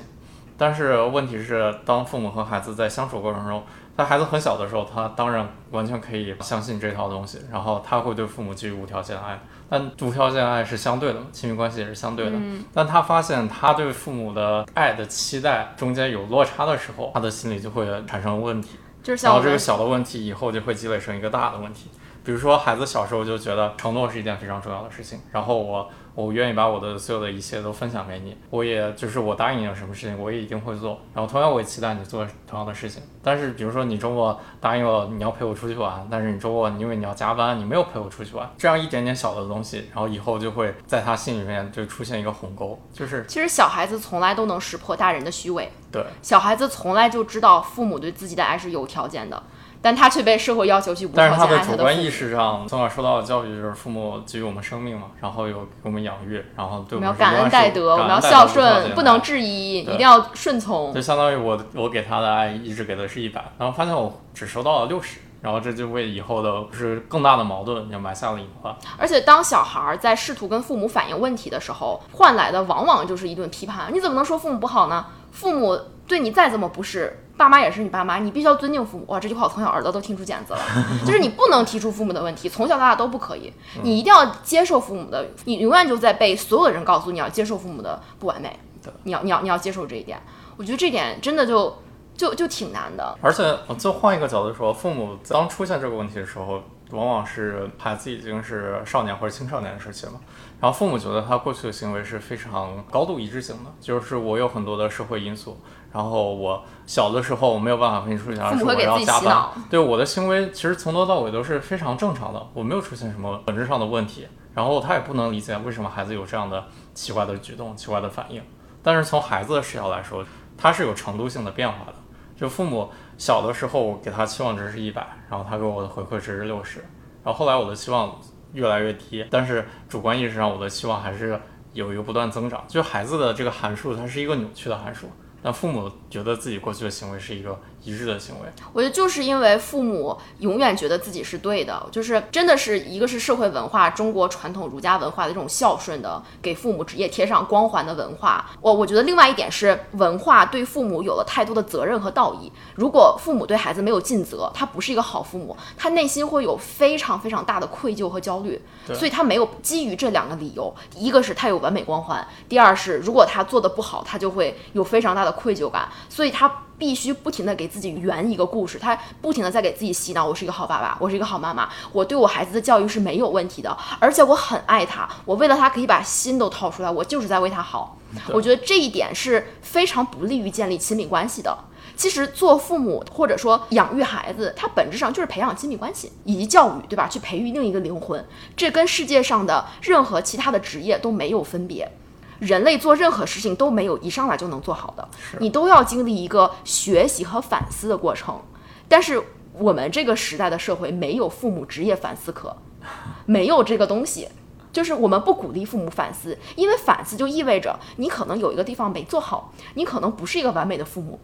[0.56, 3.62] 但是问题是，当父母和孩子在相处过程中，
[3.98, 9.36] 在孩子很小的时候，他当然完全可以相信这套东西，然后他会对父母给予无条件爱。
[9.68, 12.38] 但无条件爱是相对的，亲密关系也是相对的。
[12.72, 18.78] 但他发现他对父母的爱的期待中间有落差的时候，他的心里就会产生问题。
[19.20, 21.90] 然后这个小的问题以后就会积累成一个大的问题。
[22.22, 30.98] 比如说，孩子小时候就觉得承诺是一件非常重要的事情，然后我我愿意把我的所有的一切都分享给你，我也就是我答应你了什么事情，我也一定会做。
[31.14, 33.00] 然后同样我也期待你做同样的事情。
[33.22, 45.70] 但是比如说你周末答应了你要陪我出去玩，但是你周末因为你要加班，你没有陪我出去玩，这样一点点小的东西，然后以后就会在他心里面就出现一个鸿沟，就是其实小孩子从来都能识破大人的虚伪。
[45.92, 49.40] 对小孩子从来就知道父母对自己的爱是有条件的，
[49.80, 52.08] 但他却被社会要求去无但是他条件爱他的的主观意。
[52.10, 61.00] 识上，从小受到的教育就是父母给予我们生命嘛，然后有给我们养育，然后对我们要感恩戴德，我们要孝顺，不能质疑，一定要顺从就。
[61.00, 68.74] 相当于我我给他的爱一直给的是一百，然后发现我只收到了六十，然后这就为以后的是更大的矛盾就埋下了隐患。
[68.96, 73.92] 而且当小孩儿在试图跟父母反映问题的时候，换来的往往就是一顿批判。
[73.92, 75.06] 你怎么能说父母不好呢？
[75.38, 79.04] 父母对你再怎么不是，爸妈也是你爸妈，你必须要尊敬父母。
[79.06, 80.58] 哇，这句话我从小耳朵都听出茧子了，
[81.06, 83.52] 就是你不能提出父母的问题，从小到大都不可以，
[83.84, 90.20] 你一定要接受父母的，你永远就在被所有的人告诉你要接受父母的不完美对，你要你要你要接受这一点。
[90.56, 91.72] 我觉得这点真的就
[92.16, 93.16] 就就挺难的。
[93.20, 100.12] 而且我就换一个角度说，父母当出现这个问题的时候，往往是孩子已经是少年或者青少年的时期了。
[100.60, 105.60] 然后父母觉得他过去的行为是非常高度一致性的，就是我有很多的社会因素，
[105.92, 109.48] 然后我小的时候我没有办法分出去，而是我要加班。
[109.70, 114.26] 对我的行为其实从头到尾都是非常正常的，我没有出现什么本质上的问题。
[114.54, 118.42] 然后他也不能理解为什么孩子有这样的奇怪的举动、奇怪的反应。
[118.82, 120.24] 但是从孩子的视角来说，
[120.56, 121.94] 他是有程度性的变化的。
[122.34, 126.78] 就父母小的时候，我给他期望值是一百，然后他给我的回馈值是六十，
[127.22, 128.18] 然后后来我的期望
[128.54, 131.38] 越来越低，但是主观意识上我的期望还是
[131.72, 132.64] 有一个不断增长。
[132.68, 135.10] 就孩子的这个函数，它是一个扭曲的函数，
[135.42, 138.48] 那父母觉得自己过去的行为是一个一致的行为。
[138.72, 148.50] 我觉得就是因为父母永远觉得自己是对的，就是真的是一个是社会文化，中国传统儒家文化的这种孝顺的，给父母职业贴上光环的文化。
[148.60, 152.52] 我我觉得另外一点是文化对父母有了太多的责任和道义。
[152.74, 158.60] 如果父母对孩子没有尽责，他不是一个好父母，他内心会有非常非常大的愧疚和焦虑。
[158.94, 177.98] 所以他没有基于这两个理由，一个是他有完美光环，第二是如果他做的不好，他就会有非常大的愧疚感，所以他必须不停的给自己圆一个故事，他不停的在给自己洗脑，我是一个好爸爸，我是一个好妈妈，我对我孩子的教育是没有问题的，而且我很爱他，我为了他可以把心都掏出来，我就是在为他好。
[178.28, 181.56] 我觉得这一点是非常不利于建立亲密关系的。
[181.96, 187.08] 其实做父母或者说养育孩子，它本质上就是培养亲密关系以及教育，对吧？
[187.08, 188.24] 去培育另一个灵魂，
[188.56, 191.90] 这跟世界上的任何其他的职业都没有分别。
[192.38, 195.08] 人类做任何事情都没有一上来就能做好的，
[195.40, 198.40] 你都要经历一个学习和反思的过程。
[198.88, 199.22] 但是
[199.52, 202.56] 我们这个时代的社会没有父母职业反思课，
[203.26, 204.28] 没有这个东西。
[204.70, 211.18] 就是我们不鼓励父母反思，因为反思就意味着你可能有一个地方没做好，你可能不是一个完美的父母。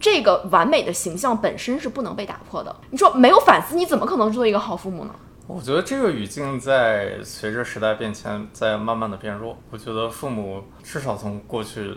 [0.00, 2.74] 这个完美的形象本身是不能被打破的。
[2.90, 5.14] 你说没有反思，你怎么可能做一个好父母呢？
[5.48, 9.56] 我觉得这个语境在随着时代变迁，在慢慢的变弱。
[9.70, 11.96] 我觉得父母至少从过去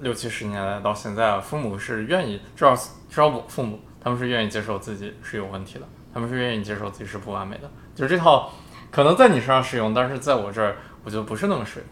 [0.00, 5.82] 六七十年来到现在，父母是愿意，至少至少我父母，他们是愿意接受自己是有问题的，
[6.12, 7.70] 他们是愿意接受自己是不完美的。
[7.94, 8.50] 就是这套
[8.90, 11.88] 可能在你身上适用，但是在我这儿，我觉得不是那么适用。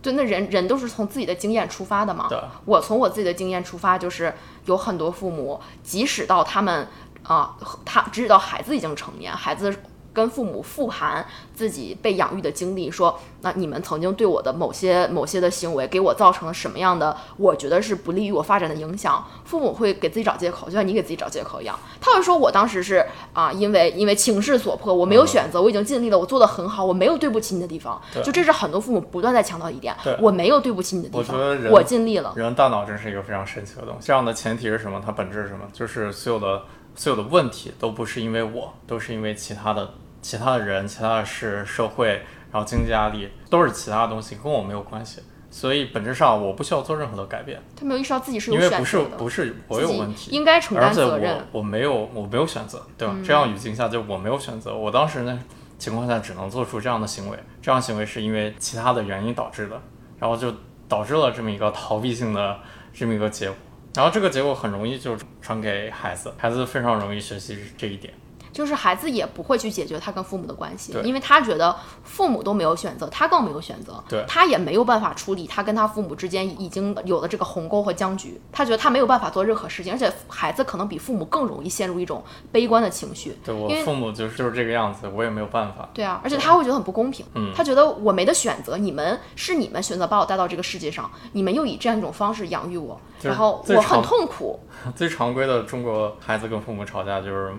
[0.00, 2.26] 对，那人人都是从自己的经验出发的嘛。
[2.30, 4.32] 对，我从我自己的经验出发，就是
[4.64, 6.88] 有很多父母，即使到他们
[7.24, 9.70] 啊、他即使到孩子已经成年，孩子
[10.12, 32.32] 跟父母复盘自己被养育的经历，说那你们曾经对我的某些某些的行为给我造成了什么样的，我觉得是不利于我发展的影响，父母会给自己找借口，就像你给自己找借口一样，他会说我当时是啊，因为因为情势所迫，我没有选择，我已经尽力了，我做的很好，我没有对不起你的地方，就这是很多父母不断在强调一点，我没有对不起你的地方我觉得，人我尽力了。
[32.36, 34.06] 人大脑真是一个非常神奇的东西。
[34.06, 35.00] 这样的前提是什么？
[35.04, 35.60] 它本质是什么？
[35.72, 36.62] 就是所有的
[37.00, 42.08] 所有的问题都不是因为我，都是因为其他的其他的人、其他的事、社会，
[42.52, 45.22] 然后经济压力，都是其他的东西，跟我没有关系。
[45.50, 51.60] 所以本质上我不需要做任何的改变，他没有意识到自己是有因为不是选择的，不是我有问题，应该承而且担责任嗯我。
[51.60, 53.16] 我没有我没有选择，对吧？
[53.24, 55.42] 这样语境下就我没有选择，我当时呢
[55.78, 59.80] 情况下只能做出这样的行为，这样行为是因为其他的原因导致的，
[60.18, 60.52] 然后就
[60.86, 62.58] 导致了这么一个逃避性的
[62.92, 63.56] 这么一个结果，
[63.94, 68.14] 然后这个结果很容易就传给孩子，孩子非常容易学习这一点。
[68.52, 85.88] 就是孩子也不会去解决他跟父母的关系，因为他觉得父母都没有选择，他更没有选择，对他也没有办法处理他跟他父母之间已经有了这个鸿沟和僵局，他觉得他没有办法做任何事情，而且孩子可能比父母更容易陷入一种悲观的情绪，对我父母就是就是这个样子，我也没有办法。
[85.94, 94.58] 对啊，而且他会觉得很不公平，嗯他觉得我没得选择，你们是你们选择把我带到这个世界上，你们又以这样一种方式养育我，然后我很痛苦，
[94.96, 97.52] 最常规的中国孩子跟父母吵架就是。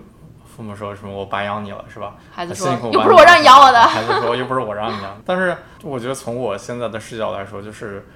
[0.54, 2.14] 父母说什么“我白养你了”是吧？
[2.30, 5.20] 孩子说又不是我让你养我的 孩子说又不是我让你养。
[5.24, 8.06] 但是我觉得从我现在的视角来说，就是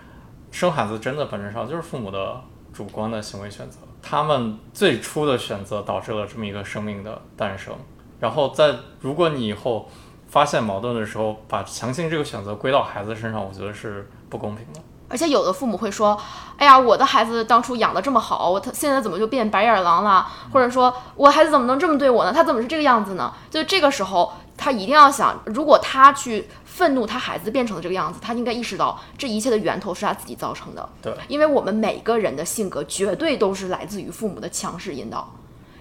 [0.51, 2.41] 生孩子真的本质上就是父母的
[2.72, 7.74] 主观的行为选择，他们最初的选择导致了这么一个生命的诞生。
[8.20, 9.89] 然后在如果你以后
[10.26, 14.80] 发现矛盾的时候，把强行这个选择归到孩子身上，我觉得是不公平的。
[15.09, 16.18] 而且有的父母会说
[16.59, 20.26] ：“哎呀，我的孩子当初养的这么好，他现在怎么就变白眼狼了？
[20.52, 22.32] 或者说我孩子怎么能这么对我呢？
[22.32, 30.88] 他怎么是这个样子呢？”就这个时候，他一定要想，如果他去愤怒他孩子变成了这个样子，他应该意识到这一切的源头是他自己造成的。
[31.00, 35.30] 对，因为我们每个人的性格绝对都是来自于父母的强势引导。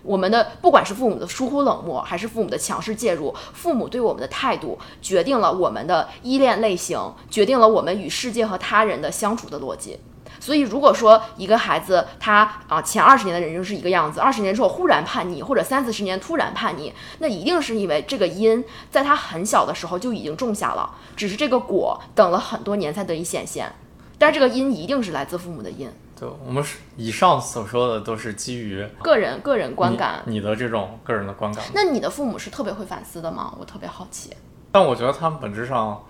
[0.06, 7.00] 我们的不管是父母的疏忽冷漠，还是父母的强势介入，父母对我们的态度，决定了我们的依恋类型，
[7.30, 10.00] 决定了我们与世界和他人的相处的逻辑。
[10.38, 23.74] 所以，如果说一个孩子他啊前二十年的人生是一个样子，二十年之后忽然叛逆，或者三四十年突然叛逆，那一定是因为这个因在他很小的时候就已经种下了，只是这个果等了很多年才得以显现。
[24.20, 25.90] 但是这个因一定是来自父母的因。
[26.18, 31.64] 对，我们是以上所说的都是基于个人个人观感，你的这种个人的观感。
[31.74, 33.54] 那你的父母是特别会反思的吗？
[33.60, 34.34] 我特别好奇。
[34.72, 36.02] 但我觉得他们本质上，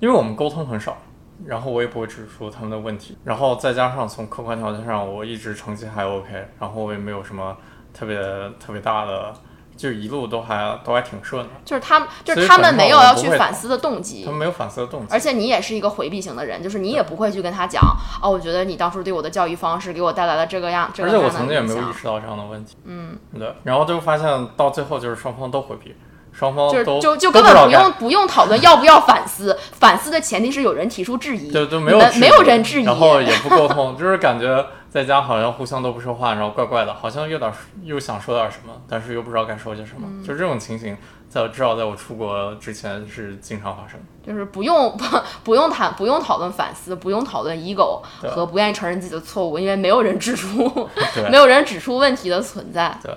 [0.00, 0.96] 因为我们沟通很少，
[1.44, 7.56] 然后我也不会指出他们的问题，然后再加上从客观条件上，我一直成绩还 OK，然后我也没有什么
[7.92, 8.18] 特别
[8.58, 9.34] 特别大的。
[9.76, 15.06] 就一路都还都还挺顺的，就是他们就是他们没有要去反思的动机，他们没有反思的动机。
[15.10, 17.82] 而且你也是一个回避型的人，就是你也不会去跟他讲，
[18.22, 23.54] 哦，我觉得你当初对我的教育方式给我带来了这个样这个样而且我曾经也没有意识到这样的问题，嗯，对。
[23.64, 25.94] 然后就发现到最后就是双方都回避，
[26.32, 34.64] 双方就就就根本不用不用讨论要不要反思，反思的前提是有人提出质疑，对，就没有没有人质疑，然后也不沟通，就是感觉。
[34.94, 40.24] 在家好像互相都不说话，然后怪怪的，好像有点又想说点什么，但是又不知道该说些什么。
[40.24, 40.96] 就这种情形，
[41.28, 43.98] 在至少在我出国之前是经常发生。
[44.24, 45.04] 就是不用 不
[45.42, 50.88] 不用谈不用讨论反思，不用讨论 ego 和不愿意承认自己的错误，因为没有人指出
[51.28, 52.96] 没有人指出问题的存在。
[53.02, 53.12] 对，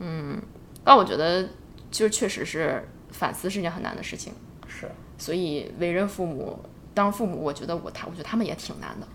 [0.00, 0.38] 嗯，
[0.84, 1.48] 但我觉得
[1.90, 4.34] 就确实是反思是一件很难的事情。
[4.68, 6.62] 是，所以为人父母
[6.92, 9.06] 当父母，我觉得我他我觉得他们也挺难的。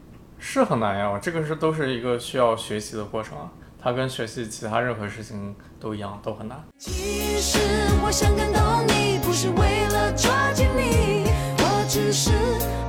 [0.42, 6.58] 是很难呀，这个是都是一个需要学习的过程啊，它跟学习其他任何事情都一样，都很难。
[6.78, 7.60] 其实
[8.02, 11.30] 我想感动你，不是为了抓紧你，
[11.60, 12.32] 我只是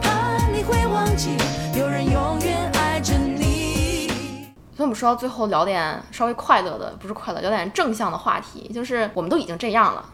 [0.00, 1.36] 怕你会忘记，
[1.76, 4.08] 有人永远爱着你。
[4.76, 10.08] 所以我们说到最后，聊点稍微快乐的，不是快乐，聊点正向的话题，就是我们都已经这样了，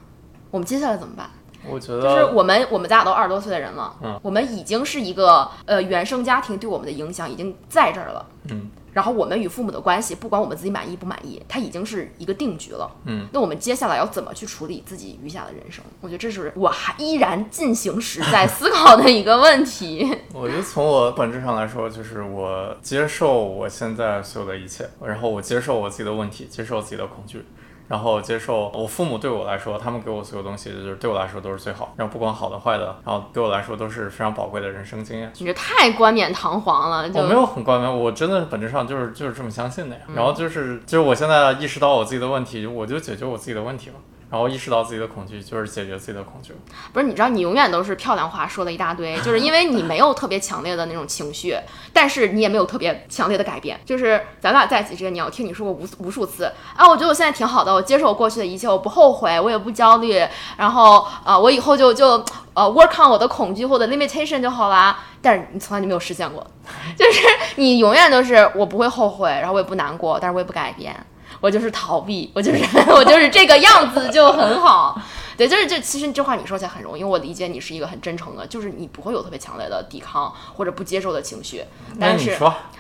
[0.51, 1.29] 我们接下来怎么办？
[1.69, 15.85] 我觉得就是我们，我们咱俩都二十多岁的人了，嗯，我们已经是一个呃原生家庭对我们的影响已经在这儿了，嗯，然后我们与父母的关系，不管我们自己满意不满意，它已经是一个定局了，嗯，那我们接下来要怎么去处理自己余下的人生？
[16.01, 20.11] 我觉得这是我还依然进行时在 思考的一个问题。
[20.33, 27.45] 我觉得从我本质上来说，就是我接受我现在所有的一切，然后我接受我自己的问题，接受自己的恐惧。
[27.89, 31.95] 然后接受我父母对我来说，他们给我所有东西，就是对我来说都是最好。
[31.97, 35.31] 然后不管好的坏的，然后对我来说都是非常宝贵的人生经验。
[35.39, 37.09] 你这太冠冕堂皇了。
[37.15, 40.03] 我没有很冠冕，我真的本质上就是就是这么相信的呀。
[40.15, 43.97] 然后就是就是我现在意识到我自己的问题，我就解决我自己的问题了。
[44.29, 46.53] 然后意识到自己的恐惧，就是解决自己的恐惧。
[46.93, 51.57] 不是，你知道，你永远都是漂亮话说了一大堆， 就是因为你没有特别强烈的那种情绪，
[51.93, 53.79] 但是你也没有特别强烈的改变。
[53.85, 60.21] 就是咱俩在一起之前，你要听你说过无无数次啊，我觉得我现在挺好的，我接受我过去的一切，我不后悔，我也不焦虑，
[60.57, 62.13] 然后啊，我以后就就
[62.55, 64.99] 呃 work on 我的恐惧或者 limitation 就好啦。
[65.23, 66.45] 但是你从来就没有实现过，
[66.97, 67.23] 就是
[67.57, 70.95] 你永远都是我不会后悔，然后我也不难过，但是我也不改变。
[71.41, 72.63] 我就是逃避，我就是
[72.93, 75.01] 我就是这个样子就很好，
[75.37, 81.65] 对，就是这其实这话你说起来很容易，因为我理解你是一个很真诚的，就是你不会有特别强烈的抵抗或者不接受的情绪，
[82.01, 82.37] 但是，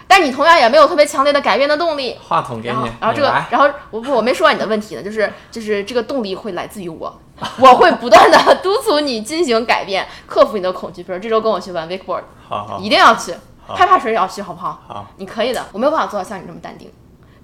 [0.09, 2.17] 但你同样也没有特别强烈的改变的动力。
[2.29, 7.21] 话筒给你，然后这个，然后我不我没说完你的问题呢，就是就是这个动力会来自于我，
[7.61, 13.35] 我会不断的督促你进行改变，克服你的恐惧，比如这周跟我去玩 wakeboard，好好，一定要去，
[13.67, 14.81] 害怕水也要去，好不好？
[14.89, 16.91] 好，你可以的，我没有办法做到像你这么淡定。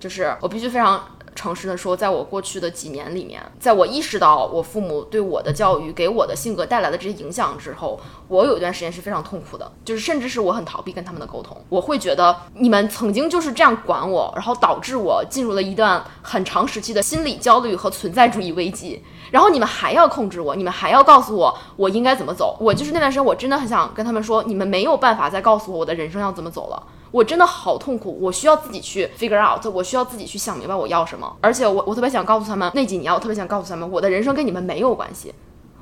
[0.02, 1.00] 就是我必须非常
[1.36, 11.56] 诚实的说，在我过去的几年里面，在我意识到我父母对我的教育给我的性格带来的这些影响之后，我有一段时间是非常痛苦的，就是甚至是我很逃避跟他们的沟通。
[11.68, 19.04] 我会觉得你们曾经就是这样管我，然后导致我进入了一段很长时期的心理焦虑和存在主义危机。
[19.30, 22.56] 然后你们还要控制我，你们还要告诉我我应该怎么走。
[22.60, 26.82] 我就是那段时间，我真的很想跟他们说，你们没有办法再告诉我我的人生要怎么走了。
[27.12, 31.36] 我真的好痛苦，我需要自己去 figure out，我需要自己去想明白我要什么。
[31.40, 35.32] 而且我我特别想告诉他们，那几年我特别想告诉他们，我的人生跟你们没有关系，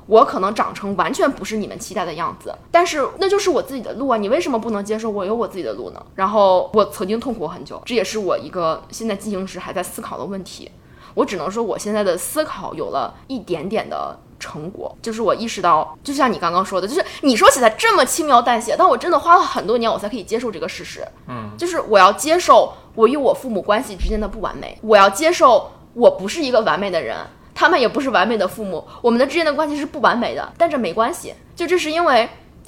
[0.07, 4.17] 我可能长成完全不是你们期待的样子，但是那就是我自己的路啊！
[4.17, 6.05] 你为什么不能接受我有我自己的路呢？
[6.15, 10.69] 然后我曾经痛苦很久，这也是我一个现在进行时还在思考的问题。
[11.13, 21.07] 我只能说，我现在的思考有了一点点的成果，就是我意识到，就像你刚刚说的，就是你说起来这么轻描淡写，但我真的花了很多年，我才可以接受这个事实。
[21.27, 27.15] 嗯，就是我要接受我与我父母关系之间的不完美，我要接受我不是一个完美的人，
[27.53, 32.27] 他们也不是完美的父母，我们的之间的关系是不完美的，但这没关系，就这是因为。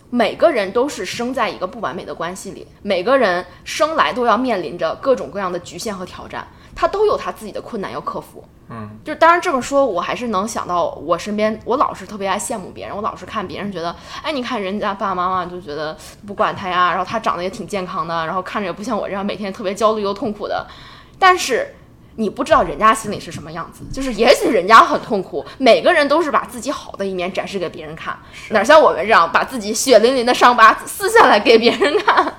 [0.09, 8.43] 每个人都是生在一个不完美的关系里，每个人生来都要面临着各种各样的局限和挑战，他都有他自己的困难要克服。
[8.69, 15.95] 嗯，就是当然这么说，我还是能想到我身边，我老是特别爱羡慕别人，我老是看别人觉得，哎，你看人家爸爸妈妈就觉得
[16.25, 20.65] 不管他呀，然后他长得也挺健康的， 然后看着也不像我这样每天特别焦虑又痛苦的，
[21.19, 21.75] 但是。
[22.15, 25.43] 你不知道人家心里是什么样子，就是也许人家很痛苦。
[25.57, 28.15] 每个人都是把自己好的一面展示给别人看，
[28.51, 32.32] 哪像我们这样把自己血淋淋的伤疤撕下来给别人看？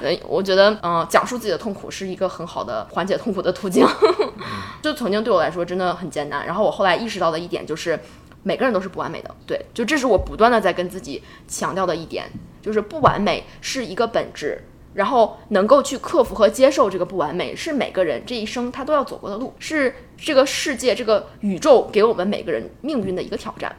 [0.00, 3.86] 呃，我觉得，嗯，讲述自己的痛苦是一个很好的缓解痛苦的途径。
[4.82, 6.46] 就曾经对我来说真的很艰难。
[6.46, 7.98] 然后我后来意识到的一点就是，
[8.42, 9.34] 每个人都是不完美的。
[9.46, 12.30] 对，就这是我不断的在跟自己强调的一点，
[12.62, 14.62] 就是不完美是一个本质。
[14.94, 23.74] 然后能够去克服和接受这个不完美，是每个人这一生他都要走过的路，是这个世界、这个宇宙给我们每个人命运的一个挑战。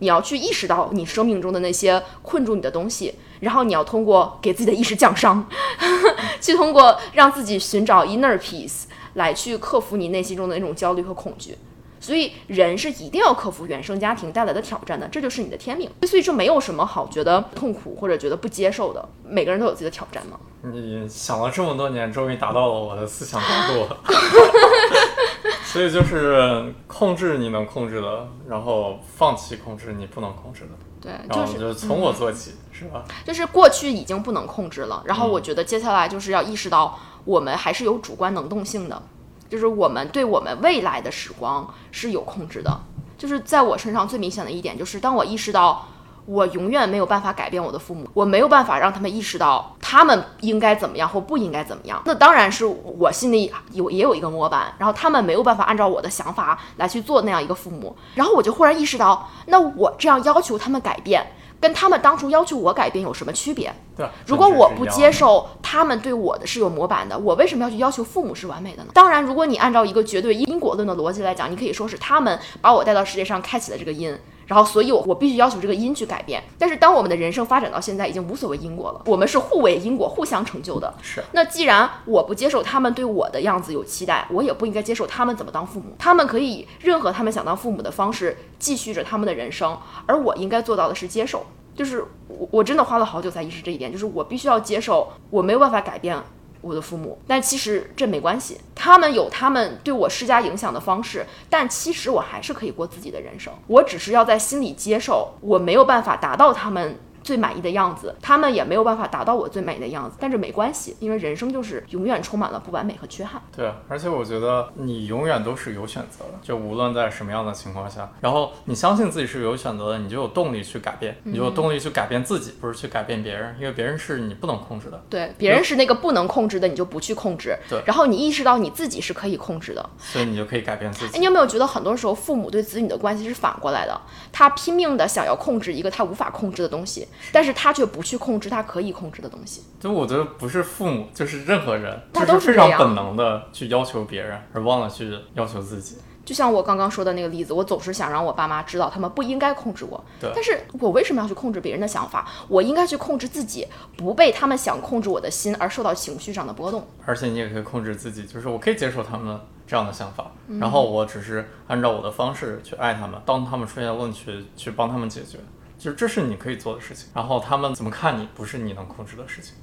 [0.00, 5.46] 你要去意识到你生命中的那些困住你的东西，然后你要通过给自己的意识降伤，
[6.42, 8.82] 去通过让自己寻找 inner peace
[9.14, 11.56] 来去克服你内心中的那种焦虑和恐惧。
[12.02, 15.90] 所以人是一定要克服原生家庭带来的挑战的，这就是你的天命。
[16.06, 20.38] 所以这没有什么好觉得痛苦或者觉得不接受的，每个人都有自己的挑战嘛。
[20.62, 23.86] 你想了这么多年，终于达到了我的思想高度。
[25.64, 30.70] 所以就是控制你能控制的，然后放弃控制你不能控制的。
[31.00, 33.04] 对，然后就是从我做起，是吧？
[33.24, 39.00] 就是过去已经不能控制了，然后我觉得接下来就是要意识到，我们还是有主观能动性的。
[39.48, 42.80] 就是我们对我们未来的时光是有控制的。
[43.18, 45.86] 就是在我身上最明显的一点，就是当我意识到
[46.24, 52.00] 我永远没有办法改变我的父母，我没有办法让他们意识到他们应该怎么样或不应该怎么样。
[52.04, 57.96] 那当然是我心里有也有一个模板，然后他们没有办法按照我的想法来去做那样一个父母。
[58.14, 61.26] 然后我就忽然意识到，那我这样要求他们改变。
[61.60, 63.70] 跟他们当初要求我改变有什么区别？
[63.94, 68.90] 对，如果我不接受他们对我的是有模板的，我为什么要去要求父母是完美的呢？
[68.94, 74.16] 当然，如果你按照一个绝对因果论的逻辑来讲，你可以说是他们把我带到世界上，开启了这个因。
[74.50, 76.42] 然后，所以，我我必须要求这个因去改变。
[76.58, 80.92] 但是，当我们的人生发展到现在，已经无所谓因果了，我们是互为因果，互相成就的。
[81.00, 81.22] 是。
[81.30, 85.94] 那既然我不接受他们对我的样子有期待，我也不应该接受他们怎么当父母。
[85.96, 91.46] 他们可以以任何他们想当父母的方式，继续着他们的人生，而我应该做到的是接受。
[91.76, 96.20] 就是我，我真的花了好久才意识这一点，就是我必须要接受，我没有办法改变。
[96.60, 106.98] 我的父母，但其实这没关系，他们有他们对我施加影响的方式，但其实我还是可以过自己的人生，我只是要在心里接受，我没有办法达到他们。
[107.30, 113.40] 最满意的样子，他们也没有办法达到我最美的样子，但是没关系，因为人生就是永远充满了不完美和缺憾。
[113.56, 125.00] 对，而且我觉得你永远都是有选择的，就无论在什么样的情况下，然后你相信自己是有选择的，你就有动力去改变，你就有动力去改变自己，不是去改变别人，因为别人是你不能控制的。
[125.08, 127.56] 对，别人是那个不能控制的，你就不去控制。
[127.68, 131.16] 对，然后你意识到你自己是可以控制的，所以你就可以改变自己。
[131.20, 134.00] 你有没有觉得很多时候父母对子女的关系是反过来的？
[134.32, 137.90] 他拼命的想要控制一个他无法控制的东西，但是他却。
[137.90, 145.96] 不去控制他可以控制的东西，就我觉得不是父母，就是任何人，他都是非常本能的去要求别人，而忘了去要求自己。
[146.24, 150.00] 就像我刚刚说的那个例子，我总是想让我爸妈知道，他们不应该控制我。
[150.20, 152.28] 对，但是我为什么要去控制别人的想法？
[152.46, 153.66] 我应该去控制自己，
[153.96, 156.86] 不被他们想控制我的心而受到情绪上的波动。
[157.04, 165.38] 而且你也可以控制自己，就是我可以接受他们这样的想法，然后我只是按照我的方式去爱他们，当他们出现问题，去帮他们解决。
[165.80, 169.54] 就是这是你可以做的事情，然后他们怎么看你，不是你能控制的事情。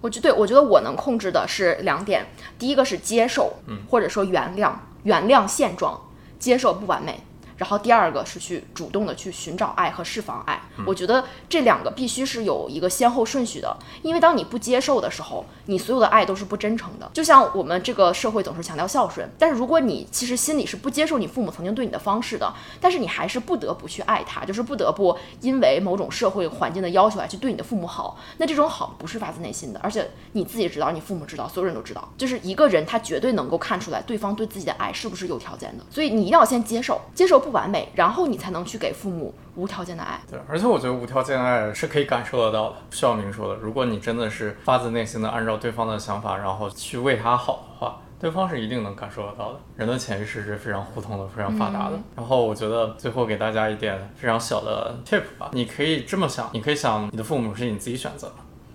[0.00, 2.26] 我觉对我觉得我能控制的是两点，
[2.58, 4.72] 第一个是接受，嗯，或者说原谅，
[5.02, 6.00] 原谅现状，
[6.38, 7.20] 接受不完美。
[7.56, 17.10] 然后第二个是去主动的去寻找爱和释放爱，我觉得这两个必须是有一个先后顺序的，因为当你不接受的时候，你所有的爱都是不真诚的。
[17.14, 37.42] 就像我们这个社会总是强调孝顺，但是如果你其实心里是不接受你父母曾经对你的方式的，但是你还是不得不去爱他，就是不得不因为某种社会环境的要求来去对你的父母好，那这种好不是发自内心的，而且你自己知道，你父母知道，所有人都知道，就是一个人他绝对能够看出来对方对自己的爱是不是有条件的，所以你一定要先接受，接受。
[37.46, 40.20] 不完美，然后你才能去给父母无条件的爱。
[40.28, 43.54] 对，而且我觉得无条件的爱是可以感受得到的，不需要明说的。
[43.54, 49.60] 如果你真的是发自内心的按照对方的想法，然后去为他好的话，对方是一定能感受得到的。
[49.76, 51.98] 人的潜意识是非常互通的，非常发达的。
[52.16, 58.34] 然后我觉得最后给大家一点非常小的 tip 吧，你可以这么想，你可以想你的父母是你自己选择的，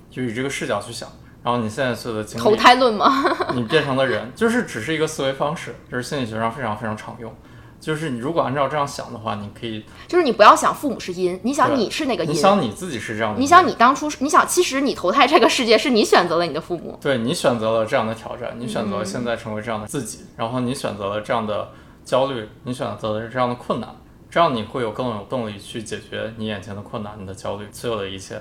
[0.09, 1.09] 就以这个视角去想。
[1.43, 3.11] 然后你现在所有的经历，投胎论吗？
[3.55, 7.33] 你变成的人，就是只是一个思维方式，就是心理学上非常非常常用。
[7.81, 21.71] 就是你如果按照这样想的话，你可以，就是你不要想父母是因，你想你是那个因你，想你自己是这样的，你想你当初，你想其实你投胎这个世界是你选择了你的父母，对你选择了这样的挑战，你选择了现在成为这样的自己，然后你选择了这样的
[22.05, 23.89] 焦虑，你选择了这样的困难，
[24.29, 28.39] 这样你会有更有动力去解决你眼前的困难、你的焦虑，所有的一切，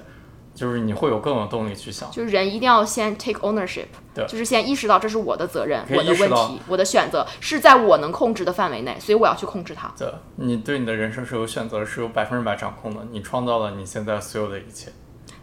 [0.61, 2.11] 就是你会有更有动力去想。
[2.11, 9.91] 就是人一定要先 take ownership，对就是先意识到这是我的责任，我的问题，我的选择是在我能控制的范围内，所以我要去控制它。
[9.97, 10.07] 对，
[10.37, 14.93] 你对你的人生是有选择，是有百分之百掌控的，你创造了你现在所有的一切。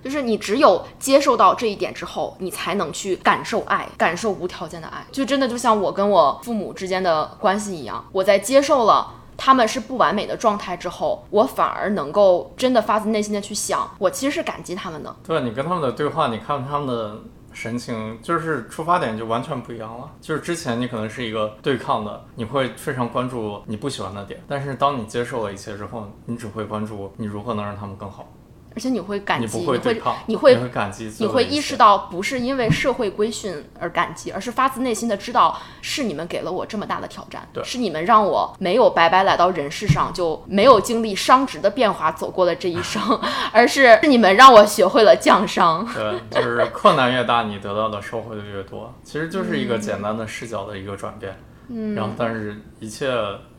[0.03, 5.03] 就是你只有接受到这一点之后，你才能去感受爱，感受无条件的爱。
[5.11, 15.15] 就真的就像我跟我父母之间的关系一样，我在接受了他们是不完美的状态之后，我反而能够真的发自内心的去想，我其实是感激他们的。
[15.23, 17.15] 对你跟他们的对话，你看他们的
[17.53, 20.11] 神情，就是出发点就完全不一样了。
[20.19, 28.27] 就是之前你可能是一个对抗的，你会非常关注你不喜欢的点，但是当你接受了一切之后，你只会关注你如何能让他们更好，
[28.77, 43.01] 而且你会感你激，不会对抗，你会你会感激你会意识到，不是因为社会规训而感激，而是发自内心的知道，是你们给了我这么大的挑战，对是你们让我没有白白来到人世上，就没有经历商职的变化走过了这一生，
[43.51, 45.83] 而是是你们让我学会了降商。
[45.91, 48.93] 对，就是困难越大，你得到的收获就越多。
[49.03, 51.35] 其实就是一个简单的视角的一个转变，
[51.69, 53.11] 嗯，然后但是一切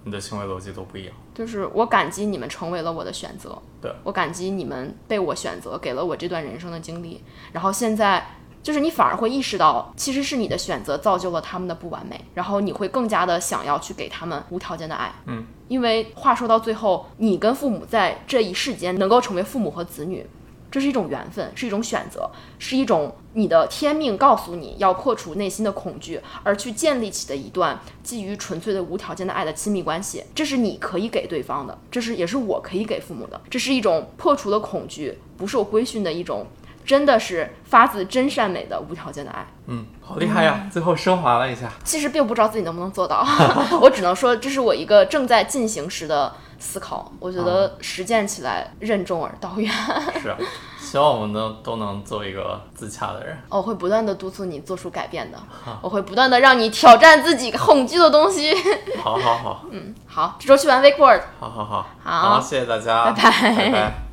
[0.04, 1.14] 你的行为逻辑都不一样。
[1.38, 7.22] 就是我感激你们成为了我的选择，对我感激你们被我选择，给了我这段人生的经历，
[7.52, 8.26] 然后现在。
[8.60, 15.10] 就是你反而会意识到，其实是你的选择造就了他们的不完美，然后你会更加的想要去给他们无条件的爱。
[15.26, 20.26] 嗯，因为话说到最后，你跟父母在这一世间能够成为父母和子女，
[20.70, 22.28] 这是一种缘分，是一种选择，
[22.58, 30.24] 是一种你的天命告诉你要破除内心的恐惧，而去建立起的一段基于纯粹的无条件的爱的亲密关系。
[30.34, 33.40] 这是你可以给对方的，这是也是我可以给父母的。
[33.48, 36.48] 这是一种破除了恐惧、不受规训的一种，
[36.84, 39.46] 真的是发自真善美的无条件的爱。
[39.68, 40.68] 嗯，好厉害呀！
[40.72, 41.70] 最后升华了一下。
[41.84, 43.24] 其实并不知道自己能不能做到，
[43.80, 47.10] 我只能说这是我一个正在进行时的思考。
[47.20, 49.72] 我觉得实践起来任重而道远。
[50.20, 50.36] 是啊，
[50.78, 53.36] 希望我们都都能做一个自洽的人。
[53.48, 55.38] 我会不断的督促你做出改变的，
[55.80, 58.54] 我会不断的让你挑战自己恐惧的东西。
[59.02, 64.07] 好好好，嗯好，这周去玩 wakeboard，好好好，好谢谢大家，拜拜拜拜。